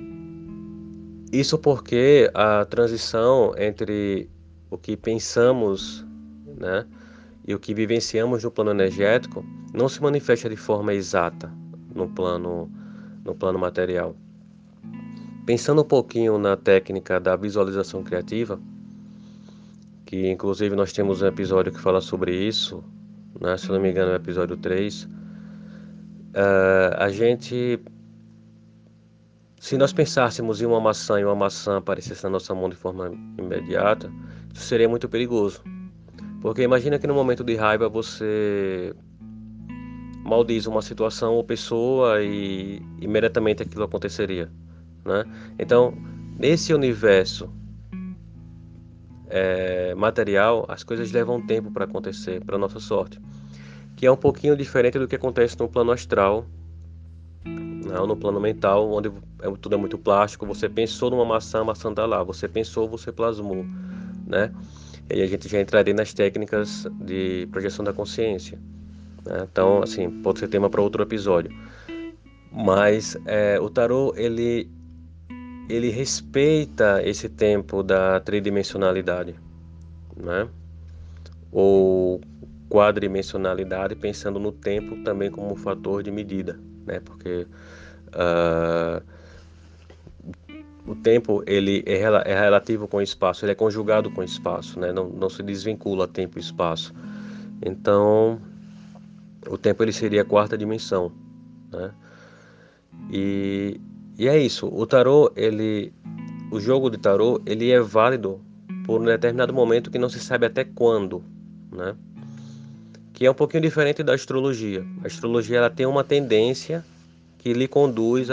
isso 1.31 1.57
porque 1.57 2.29
a 2.33 2.65
transição 2.65 3.53
entre 3.57 4.29
o 4.69 4.77
que 4.77 4.97
pensamos, 4.97 6.05
né, 6.45 6.85
e 7.47 7.53
o 7.53 7.59
que 7.59 7.73
vivenciamos 7.73 8.43
no 8.43 8.51
plano 8.51 8.71
energético 8.71 9.45
não 9.73 9.87
se 9.87 10.01
manifesta 10.01 10.49
de 10.49 10.55
forma 10.55 10.93
exata 10.93 11.51
no 11.93 12.07
plano 12.07 12.69
no 13.23 13.33
plano 13.33 13.57
material. 13.57 14.15
Pensando 15.45 15.81
um 15.81 15.85
pouquinho 15.85 16.37
na 16.37 16.55
técnica 16.55 17.19
da 17.19 17.35
visualização 17.35 18.03
criativa, 18.03 18.59
que 20.05 20.29
inclusive 20.29 20.75
nós 20.75 20.93
temos 20.93 21.21
um 21.21 21.27
episódio 21.27 21.71
que 21.71 21.79
fala 21.79 22.01
sobre 22.01 22.35
isso, 22.35 22.83
né? 23.39 23.57
se 23.57 23.69
não 23.69 23.79
me 23.79 23.89
engano 23.89 24.11
é 24.11 24.13
o 24.13 24.17
episódio 24.17 24.55
3, 24.57 25.03
uh, 25.03 25.09
eh, 26.35 26.95
a 26.97 27.09
gente, 27.09 27.79
se 29.59 29.77
nós 29.77 29.91
pensássemos 29.91 30.61
em 30.61 30.65
uma 30.65 30.79
maçã 30.79 31.19
e 31.19 31.25
uma 31.25 31.35
maçã 31.35 31.77
aparecesse 31.77 32.23
na 32.23 32.29
nossa 32.29 32.53
mão 32.53 32.69
de 32.69 32.75
forma 32.75 33.11
imediata, 33.37 34.11
isso 34.53 34.65
seria 34.65 34.87
muito 34.87 35.09
perigoso. 35.09 35.63
Porque 36.45 36.61
imagina 36.61 36.99
que 36.99 37.07
no 37.07 37.15
momento 37.15 37.43
de 37.43 37.55
raiva 37.55 37.89
você 37.89 38.93
maldiz 40.23 40.67
uma 40.67 40.79
situação 40.79 41.33
ou 41.33 41.43
pessoa 41.43 42.21
e 42.21 42.79
imediatamente 43.01 43.63
aquilo 43.63 43.83
aconteceria. 43.83 44.51
Né? 45.03 45.25
Então, 45.57 45.97
nesse 46.37 46.71
universo 46.71 47.49
é, 49.27 49.95
material, 49.95 50.67
as 50.67 50.83
coisas 50.83 51.11
levam 51.11 51.41
tempo 51.41 51.71
para 51.71 51.85
acontecer, 51.85 52.45
para 52.45 52.59
nossa 52.59 52.79
sorte, 52.79 53.19
que 53.95 54.05
é 54.05 54.11
um 54.11 54.15
pouquinho 54.15 54.55
diferente 54.55 54.99
do 54.99 55.07
que 55.07 55.15
acontece 55.15 55.57
no 55.57 55.67
plano 55.67 55.91
astral, 55.91 56.45
né? 57.43 57.99
no 58.07 58.15
plano 58.15 58.39
mental, 58.39 58.91
onde 58.91 59.11
é, 59.41 59.49
tudo 59.59 59.73
é 59.73 59.77
muito 59.79 59.97
plástico. 59.97 60.45
Você 60.45 60.69
pensou 60.69 61.09
numa 61.09 61.25
maçã, 61.25 61.61
a 61.61 61.63
maçã 61.63 61.89
está 61.89 62.05
lá. 62.05 62.21
Você 62.21 62.47
pensou, 62.47 62.87
você 62.87 63.11
plasmou, 63.11 63.65
né? 64.27 64.51
E 65.09 65.13
aí 65.13 65.21
a 65.21 65.27
gente 65.27 65.47
já 65.47 65.59
entraria 65.61 65.93
nas 65.93 66.13
técnicas 66.13 66.87
de 67.01 67.47
projeção 67.51 67.85
da 67.85 67.93
consciência. 67.93 68.57
Né? 69.25 69.47
Então, 69.51 69.83
assim, 69.83 70.09
pode 70.21 70.39
ser 70.39 70.47
tema 70.47 70.69
para 70.69 70.81
outro 70.81 71.03
episódio. 71.03 71.51
Mas 72.51 73.17
é, 73.25 73.59
o 73.59 73.69
tarô 73.69 74.13
ele 74.15 74.69
ele 75.67 75.89
respeita 75.89 77.01
esse 77.03 77.27
tempo 77.27 77.81
da 77.81 78.19
tridimensionalidade, 78.19 79.35
né? 80.15 80.47
Ou 81.51 82.21
quadrimensionalidade, 82.69 83.95
pensando 83.95 84.39
no 84.39 84.51
tempo 84.51 85.03
também 85.03 85.31
como 85.31 85.51
um 85.51 85.55
fator 85.55 86.03
de 86.03 86.11
medida, 86.11 86.59
né? 86.85 86.99
Porque 86.99 87.47
uh, 88.09 89.03
o 90.87 90.93
tempo 90.95 91.43
ele 91.47 91.83
é, 91.85 92.01
é, 92.01 92.39
relativo 92.39 92.87
com 92.87 92.97
o 92.97 93.01
espaço, 93.01 93.43
ele 93.43 93.51
é 93.51 93.55
conjugado 93.55 94.11
com 94.11 94.21
o 94.21 94.23
espaço, 94.23 94.79
né? 94.79 94.91
Não, 94.91 95.09
não 95.09 95.29
se 95.29 95.41
desvincula 95.41 96.07
tempo 96.07 96.37
e 96.37 96.41
espaço. 96.41 96.93
Então, 97.65 98.39
o 99.47 99.57
tempo 99.57 99.83
ele 99.83 99.91
seria 99.91 100.21
a 100.21 100.25
quarta 100.25 100.57
dimensão, 100.57 101.11
né? 101.71 101.91
E, 103.11 103.79
e 104.17 104.27
é 104.27 104.37
isso. 104.37 104.67
O 104.67 104.85
tarô 104.85 105.31
ele, 105.35 105.91
o 106.51 106.59
jogo 106.59 106.89
de 106.89 106.97
tarô 106.97 107.41
ele 107.45 107.71
é 107.71 107.79
válido 107.79 108.39
por 108.85 109.01
um 109.01 109.05
determinado 109.05 109.53
momento 109.53 109.89
que 109.89 109.97
não 109.97 110.09
se 110.09 110.19
sabe 110.19 110.45
até 110.45 110.63
quando, 110.63 111.23
né? 111.71 111.95
Que 113.11 113.25
é 113.25 113.31
um 113.31 113.33
pouquinho 113.33 113.63
diferente 113.63 114.03
da 114.03 114.13
astrologia. 114.13 114.85
A 115.03 115.07
astrologia 115.07 115.57
ela 115.57 115.69
tem 115.69 115.85
uma 115.85 116.03
tendência 116.03 116.85
que 117.45 117.53
lhe 117.53 117.67
conduz 117.67 118.27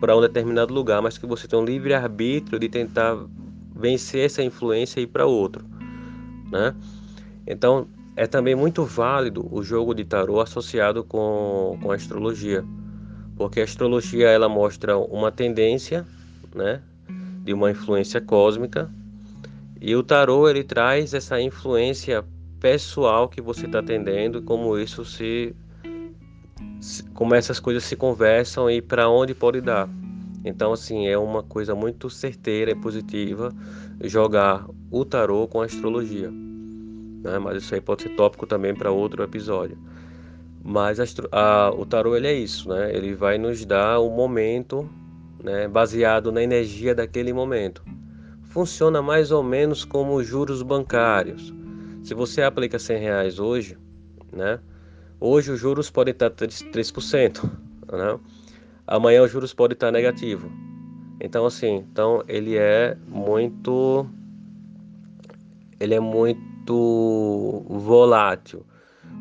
para 0.00 0.16
um 0.16 0.20
determinado 0.20 0.74
lugar, 0.74 1.00
mas 1.00 1.16
que 1.16 1.24
você 1.24 1.46
tem 1.46 1.56
um 1.56 1.64
livre 1.64 1.94
arbítrio 1.94 2.58
de 2.58 2.68
tentar 2.68 3.16
vencer 3.72 4.26
essa 4.26 4.42
influência 4.42 4.98
e 4.98 5.04
ir 5.04 5.06
para 5.06 5.24
outro, 5.24 5.64
né? 6.50 6.74
Então 7.46 7.86
é 8.16 8.26
também 8.26 8.56
muito 8.56 8.84
válido 8.84 9.46
o 9.54 9.62
jogo 9.62 9.94
de 9.94 10.04
tarô 10.04 10.40
associado 10.40 11.04
com, 11.04 11.78
com 11.80 11.92
a 11.92 11.94
astrologia, 11.94 12.64
porque 13.36 13.60
a 13.60 13.64
astrologia 13.64 14.28
ela 14.28 14.48
mostra 14.48 14.98
uma 14.98 15.30
tendência, 15.30 16.04
né, 16.52 16.82
de 17.44 17.54
uma 17.54 17.70
influência 17.70 18.20
cósmica 18.20 18.90
e 19.80 19.94
o 19.94 20.02
tarô 20.02 20.48
ele 20.48 20.64
traz 20.64 21.14
essa 21.14 21.40
influência 21.40 22.24
pessoal 22.58 23.28
que 23.28 23.40
você 23.40 23.66
está 23.66 23.80
tendendo 23.80 24.38
e 24.38 24.42
como 24.42 24.76
isso 24.76 25.04
se, 25.04 25.54
como 27.14 27.34
essas 27.34 27.60
coisas 27.60 27.84
se 27.84 27.96
conversam 27.96 28.70
e 28.70 28.80
para 28.80 29.08
onde 29.08 29.34
pode 29.34 29.60
dar. 29.60 29.88
Então 30.44 30.72
assim 30.72 31.06
é 31.06 31.18
uma 31.18 31.42
coisa 31.42 31.74
muito 31.74 32.08
certeira 32.08 32.70
e 32.70 32.74
positiva 32.74 33.52
jogar 34.02 34.66
o 34.90 35.04
tarô 35.04 35.46
com 35.46 35.60
a 35.60 35.66
astrologia. 35.66 36.30
Né? 36.30 37.38
Mas 37.38 37.62
isso 37.62 37.74
aí 37.74 37.80
pode 37.80 38.02
ser 38.02 38.10
tópico 38.10 38.46
também 38.46 38.74
para 38.74 38.90
outro 38.90 39.22
episódio. 39.22 39.76
Mas 40.62 40.98
a, 41.00 41.04
a, 41.32 41.70
o 41.70 41.84
tarô 41.84 42.16
ele 42.16 42.26
é 42.26 42.34
isso, 42.34 42.68
né? 42.68 42.94
Ele 42.94 43.14
vai 43.14 43.38
nos 43.38 43.64
dar 43.64 43.98
o 43.98 44.08
um 44.08 44.14
momento, 44.14 44.88
né? 45.42 45.66
Baseado 45.66 46.30
na 46.30 46.42
energia 46.42 46.94
daquele 46.94 47.32
momento 47.32 47.82
funciona 48.50 49.00
mais 49.00 49.30
ou 49.30 49.42
menos 49.42 49.84
como 49.84 50.22
juros 50.22 50.60
bancários. 50.62 51.54
Se 52.02 52.14
você 52.14 52.42
aplica 52.42 52.78
100 52.78 52.98
reais 52.98 53.38
hoje, 53.38 53.78
né? 54.32 54.58
Hoje 55.20 55.50
os 55.50 55.60
juros 55.60 55.90
podem 55.90 56.12
estar 56.12 56.30
3%, 56.30 57.44
né? 57.92 58.18
Amanhã 58.86 59.22
os 59.22 59.30
juros 59.30 59.52
podem 59.52 59.74
estar 59.74 59.92
negativo. 59.92 60.50
Então 61.20 61.44
assim, 61.44 61.84
então 61.90 62.24
ele 62.26 62.56
é 62.56 62.96
muito 63.06 64.06
ele 65.78 65.94
é 65.94 66.00
muito 66.00 67.64
volátil, 67.68 68.64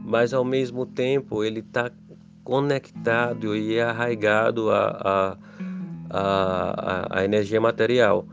mas 0.05 0.33
ao 0.33 0.45
mesmo 0.45 0.85
tempo 0.85 1.43
ele 1.43 1.59
está 1.59 1.91
conectado 2.43 3.55
e 3.55 3.79
arraigado 3.79 4.71
à, 4.71 4.87
a 4.99 5.37
a 6.09 7.19
a 7.19 7.25
energia 7.25 7.61
material 7.61 8.25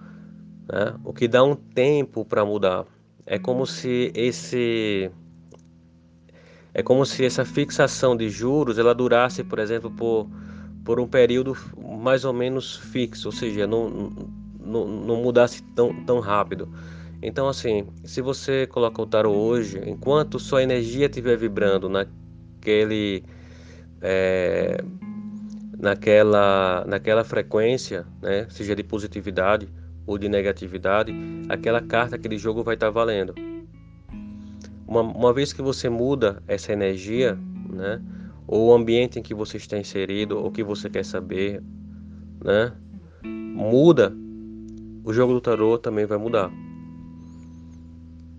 né? 0.72 0.94
o 1.05 1.12
que 1.12 1.29
dá 1.29 1.42
um 1.42 1.55
tempo 1.55 2.24
para 2.24 2.44
mudar. 2.44 2.85
É 3.24 3.38
como 3.38 3.66
se 3.66 4.12
esse 4.14 5.11
é 6.77 6.83
como 6.83 7.07
se 7.07 7.25
essa 7.25 7.43
fixação 7.43 8.15
de 8.15 8.29
juros 8.29 8.79
ela 8.79 8.95
durasse, 8.95 9.43
por 9.43 9.59
exemplo, 9.59 9.91
por, 9.91 10.29
por 10.85 11.01
um 11.01 11.09
período 11.09 11.57
mais 11.99 12.23
ou 12.23 12.35
menos 12.35 12.77
fixo, 12.77 13.29
ou 13.29 13.33
seja, 13.33 13.67
não, 13.67 14.12
não, 14.61 14.87
não 14.87 15.23
mudasse 15.23 15.62
tão, 15.75 16.05
tão 16.05 16.21
rápido. 16.21 16.69
Então, 17.23 17.49
assim, 17.49 17.87
se 18.05 18.21
você 18.21 18.67
coloca 18.67 19.01
o 19.01 19.07
tarot 19.07 19.35
hoje, 19.35 19.81
enquanto 19.87 20.39
sua 20.39 20.62
energia 20.62 21.07
estiver 21.07 21.39
vibrando 21.39 21.89
naquele, 21.89 23.25
é, 24.03 24.85
naquela, 25.79 26.85
naquela 26.87 27.25
frequência, 27.25 28.07
né, 28.21 28.47
seja 28.51 28.77
de 28.77 28.83
positividade, 28.83 29.67
ou 30.07 30.19
de 30.19 30.29
negatividade, 30.29 31.11
aquela 31.49 31.81
carta, 31.81 32.17
aquele 32.17 32.37
jogo 32.37 32.62
vai 32.62 32.75
estar 32.75 32.91
valendo. 32.91 33.35
Uma, 34.87 35.01
uma 35.01 35.33
vez 35.33 35.53
que 35.53 35.62
você 35.62 35.88
muda 35.88 36.42
essa 36.46 36.72
energia, 36.72 37.38
né, 37.68 38.01
ou 38.46 38.68
o 38.68 38.75
ambiente 38.75 39.18
em 39.18 39.22
que 39.22 39.35
você 39.35 39.57
está 39.57 39.77
inserido, 39.77 40.38
ou 40.38 40.51
que 40.51 40.62
você 40.62 40.88
quer 40.88 41.05
saber, 41.05 41.62
né, 42.44 42.72
muda, 43.25 44.12
o 45.05 45.12
jogo 45.12 45.33
do 45.33 45.40
tarô 45.40 45.77
também 45.79 46.07
vai 46.07 46.18
mudar. 46.18 46.51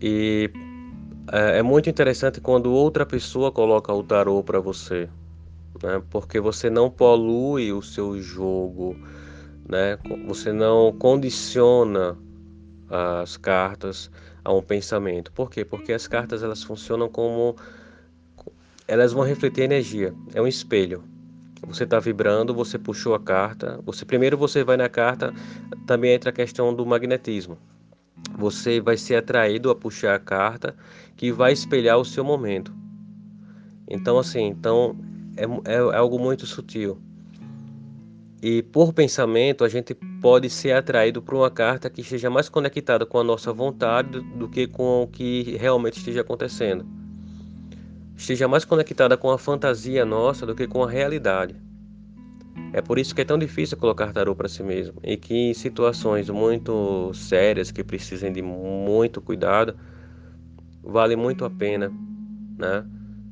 E 0.02 0.50
é, 1.32 1.60
é 1.60 1.64
muito 1.64 1.90
interessante 1.90 2.40
quando 2.40 2.72
outra 2.72 3.06
pessoa 3.06 3.52
coloca 3.52 3.94
o 3.94 4.04
tarô 4.04 4.44
para 4.44 4.60
você, 4.60 5.10
né, 5.84 6.02
porque 6.10 6.40
você 6.40 6.70
não 6.70 6.90
polui 6.90 7.74
o 7.74 7.82
seu 7.82 8.22
jogo 8.22 8.96
né? 9.68 9.98
Você 10.28 10.54
não 10.54 10.92
condiciona 10.94 12.18
as 12.90 13.36
cartas 13.36 14.10
a 14.48 14.54
um 14.54 14.62
pensamento. 14.62 15.30
Por 15.34 15.52
quê? 15.52 15.66
Porque 15.66 15.92
as 15.92 16.08
cartas 16.08 16.42
elas 16.42 16.64
funcionam 16.64 17.10
como 17.10 17.58
elas 18.88 19.12
vão 19.12 19.24
refletir 19.24 19.64
energia. 19.64 20.14
É 20.34 20.42
um 20.42 20.48
espelho. 20.48 21.04
Você 21.68 21.84
está 21.84 22.00
vibrando, 22.00 22.54
você 22.54 22.80
puxou 22.80 23.14
a 23.14 23.20
carta. 23.20 23.78
Você 23.86 24.06
primeiro 24.06 24.38
você 24.38 24.64
vai 24.64 24.78
na 24.78 24.88
carta, 24.88 25.34
também 25.86 26.14
entra 26.14 26.30
a 26.30 26.34
questão 26.34 26.74
do 26.74 26.86
magnetismo. 26.86 27.58
Você 28.38 28.80
vai 28.80 28.96
ser 28.96 29.16
atraído 29.16 29.70
a 29.70 29.76
puxar 29.76 30.16
a 30.16 30.20
carta 30.20 30.74
que 31.18 31.30
vai 31.30 31.52
espelhar 31.52 31.98
o 31.98 32.06
seu 32.06 32.24
momento. 32.24 32.74
Então 33.86 34.18
assim, 34.18 34.46
então 34.46 34.98
é, 35.36 35.44
é, 35.74 35.76
é 35.76 35.98
algo 35.98 36.18
muito 36.18 36.46
sutil. 36.46 36.98
E 38.42 38.62
por 38.62 38.94
pensamento, 38.94 39.64
a 39.64 39.70
gente 39.70 39.96
pode 40.22 40.50
ser 40.50 40.74
atraído 40.74 41.22
por 41.22 41.34
uma 41.34 41.50
carta 41.50 41.90
que 41.90 42.02
esteja 42.02 42.30
mais 42.30 42.48
conectada 42.48 43.06
com 43.06 43.20
a 43.20 43.24
nossa 43.24 43.52
vontade 43.52 44.20
do 44.20 44.48
que 44.48 44.68
com 44.68 45.04
o 45.04 45.08
que 45.08 45.58
realmente 45.58 45.98
esteja 45.98 46.22
acontecendo. 46.22 46.86
Esteja 48.16 48.48
mais 48.48 48.64
conectada 48.64 49.18
com 49.18 49.32
a 49.32 49.38
fantasia 49.38 50.06
nossa 50.06 50.46
do 50.46 50.54
que 50.54 50.68
com 50.68 50.84
a 50.84 50.90
realidade. 50.90 51.56
É 52.74 52.82
por 52.82 53.00
isso 53.00 53.16
que 53.16 53.22
é 53.22 53.26
tão 53.26 53.38
difícil 53.38 53.78
colocar 53.78 54.12
tarô 54.12 54.36
para 54.36 54.48
si 54.48 54.62
mesmo 54.62 55.00
e 55.04 55.16
que 55.18 55.34
em 55.34 55.54
situações 55.54 56.30
muito 56.30 57.12
sérias 57.14 57.72
que 57.72 57.84
precisem 57.84 58.32
de 58.32 58.42
muito 58.42 59.22
cuidado, 59.22 59.76
vale 60.84 61.16
muito 61.16 61.46
a 61.46 61.50
pena, 61.50 61.92
né, 62.58 62.86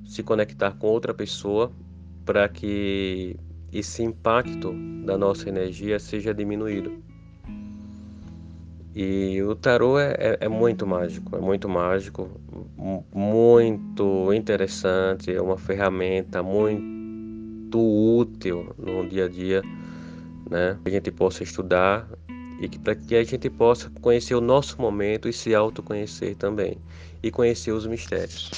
se 0.05 0.23
conectar 0.23 0.71
com 0.71 0.87
outra 0.87 1.13
pessoa 1.13 1.71
para 2.23 2.47
que 2.47 3.37
esse 3.79 4.01
impacto 4.01 4.73
da 5.05 5.17
nossa 5.17 5.49
energia 5.49 5.99
seja 5.99 6.33
diminuído. 6.33 7.03
E 8.95 9.41
o 9.43 9.53
tarô 9.53 9.99
é, 9.99 10.15
é, 10.17 10.37
é, 10.39 10.47
muito 10.47 10.87
mágico, 10.87 11.35
é 11.35 11.39
muito 11.41 11.67
mágico, 11.67 12.29
muito 13.13 14.33
interessante, 14.33 15.35
é 15.35 15.41
uma 15.41 15.57
ferramenta 15.57 16.41
muito 16.41 17.77
útil 17.77 18.73
no 18.77 19.05
dia 19.05 19.25
a 19.25 19.27
dia, 19.27 19.61
né? 20.49 20.79
Que 20.81 20.89
a 20.89 20.93
gente 20.93 21.11
possa 21.11 21.43
estudar 21.43 22.07
e 22.61 22.69
que 22.69 22.79
para 22.79 22.95
que 22.95 23.17
a 23.17 23.23
gente 23.25 23.49
possa 23.49 23.91
conhecer 24.01 24.33
o 24.33 24.39
nosso 24.39 24.81
momento 24.81 25.27
e 25.27 25.33
se 25.33 25.53
autoconhecer 25.53 26.37
também 26.37 26.77
e 27.21 27.29
conhecer 27.29 27.73
os 27.73 27.85
mistérios. 27.85 28.49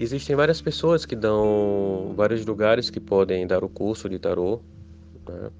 Existem 0.00 0.34
várias 0.34 0.62
pessoas 0.62 1.04
que 1.04 1.14
dão 1.14 2.14
vários 2.16 2.46
lugares 2.46 2.88
que 2.88 2.98
podem 2.98 3.46
dar 3.46 3.62
o 3.62 3.68
curso 3.68 4.08
de 4.08 4.18
tarô. 4.18 4.62
Né? 5.28 5.50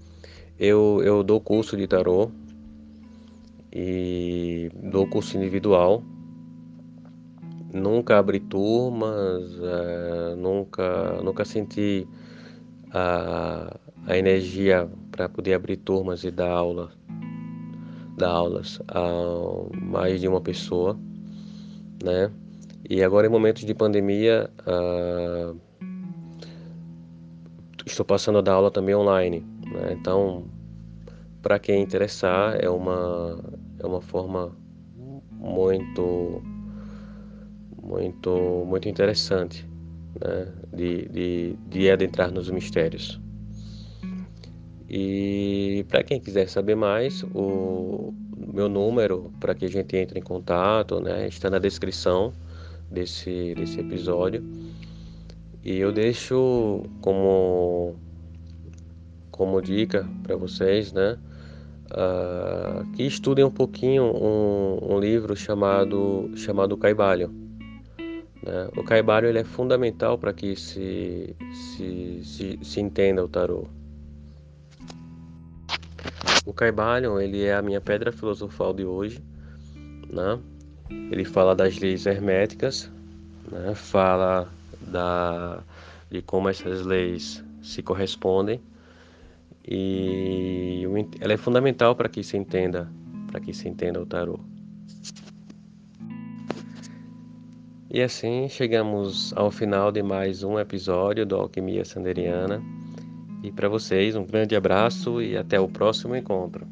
Eu, 0.59 1.03
eu 1.05 1.23
dou 1.23 1.39
curso 1.39 1.77
de 1.77 1.87
tarô 1.87 2.31
e 3.71 4.71
dou 4.83 5.07
curso 5.07 5.37
individual. 5.37 6.03
Nunca 7.71 8.19
abri 8.19 8.41
turmas, 8.41 9.59
é, 9.63 10.35
nunca, 10.37 11.21
nunca 11.23 11.45
senti 11.45 12.09
a, 12.93 13.77
a 14.07 14.17
energia 14.17 14.89
para 15.11 15.29
poder 15.29 15.53
abrir 15.53 15.77
turmas 15.77 16.25
e 16.25 16.31
dar 16.31 16.51
aula, 16.51 16.91
dar 18.17 18.31
aulas 18.31 18.81
a 18.89 19.77
mais 19.79 20.19
de 20.19 20.27
uma 20.27 20.41
pessoa, 20.41 20.99
né? 22.03 22.31
E 22.91 23.05
agora, 23.05 23.29
em 23.29 23.31
momentos 23.31 23.65
de 23.65 23.73
pandemia, 23.73 24.51
uh, 24.67 25.57
estou 27.87 28.05
passando 28.05 28.39
a 28.39 28.41
dar 28.41 28.55
aula 28.55 28.69
também 28.69 28.97
online. 28.97 29.47
Né? 29.65 29.93
Então, 29.93 30.47
para 31.41 31.61
quem 31.61 31.85
interessar, 31.85 32.57
é 32.61 32.69
uma, 32.69 33.39
é 33.79 33.87
uma 33.87 34.01
forma 34.01 34.51
muito, 35.31 36.43
muito, 37.81 38.65
muito 38.67 38.89
interessante 38.89 39.65
né, 40.21 40.49
de, 40.75 41.09
de, 41.11 41.57
de 41.69 41.91
adentrar 41.93 42.33
nos 42.33 42.51
mistérios. 42.51 43.21
E 44.89 45.87
para 45.89 46.03
quem 46.03 46.19
quiser 46.19 46.49
saber 46.49 46.75
mais, 46.75 47.23
o 47.33 48.13
meu 48.53 48.69
número 48.69 49.33
para 49.39 49.55
que 49.55 49.65
a 49.65 49.69
gente 49.69 49.97
entre 49.97 50.19
em 50.19 50.23
contato 50.23 50.99
né, 50.99 51.29
está 51.29 51.49
na 51.49 51.61
descrição 51.61 52.33
desse, 52.91 53.55
desse 53.55 53.81
episódio. 53.81 54.45
E 55.63 55.77
eu 55.77 55.93
deixo 55.93 56.83
como, 57.01 57.95
como 59.31 59.61
dica 59.61 60.09
para 60.23 60.37
vocês, 60.37 60.93
né? 60.93 61.19
Uh, 61.91 62.89
que 62.93 63.03
estudem 63.03 63.45
um 63.45 63.51
pouquinho 63.51 64.05
um, 64.05 64.95
um, 64.95 65.01
livro 65.01 65.35
chamado 65.35 66.31
chamado 66.37 66.77
Caibalho. 66.77 67.35
Né? 68.43 68.69
O 68.77 68.85
Caibalho 68.85 69.29
ele 69.29 69.41
é 69.41 69.45
fundamental 69.45 70.17
para 70.17 70.33
que 70.33 70.55
se, 70.55 71.35
se, 71.53 72.21
se, 72.23 72.59
se, 72.63 72.81
entenda 72.81 73.25
o 73.25 73.29
tarô. 73.29 73.67
O 76.47 76.53
Caibalho 76.53 77.21
ele 77.21 77.43
é 77.43 77.55
a 77.55 77.61
minha 77.61 77.81
pedra 77.81 78.13
filosofal 78.13 78.73
de 78.73 78.85
hoje. 78.85 79.21
Né? 80.09 80.39
Ele 81.11 81.25
fala 81.25 81.55
das 81.55 81.79
leis 81.79 82.07
herméticas, 82.07 82.91
né? 83.51 83.75
fala 83.75 84.49
da, 84.81 85.61
de 86.11 86.23
como 86.23 86.49
essas 86.49 86.85
leis 86.85 87.45
se 87.63 87.83
correspondem 87.83 88.61
e 89.67 90.85
ela 91.21 91.33
é 91.33 91.37
fundamental 91.37 91.95
para 91.95 92.09
que 92.09 92.23
se 92.23 92.37
entenda, 92.37 92.89
para 93.31 93.41
que 93.41 93.53
se 93.53 93.69
entenda 93.69 94.01
o 94.01 94.07
tarô. 94.07 94.41
E 97.93 98.01
assim 98.03 98.49
chegamos 98.49 99.33
ao 99.37 99.51
final 99.51 99.91
de 99.91 100.03
mais 100.03 100.43
um 100.43 100.59
episódio 100.59 101.27
do 101.27 101.37
Alquimia 101.37 101.85
Sanderiana. 101.85 102.63
E 103.43 103.51
para 103.51 103.69
vocês 103.69 104.15
um 104.15 104.25
grande 104.25 104.55
abraço 104.55 105.21
e 105.21 105.37
até 105.37 105.59
o 105.59 105.69
próximo 105.69 106.15
encontro. 106.15 106.67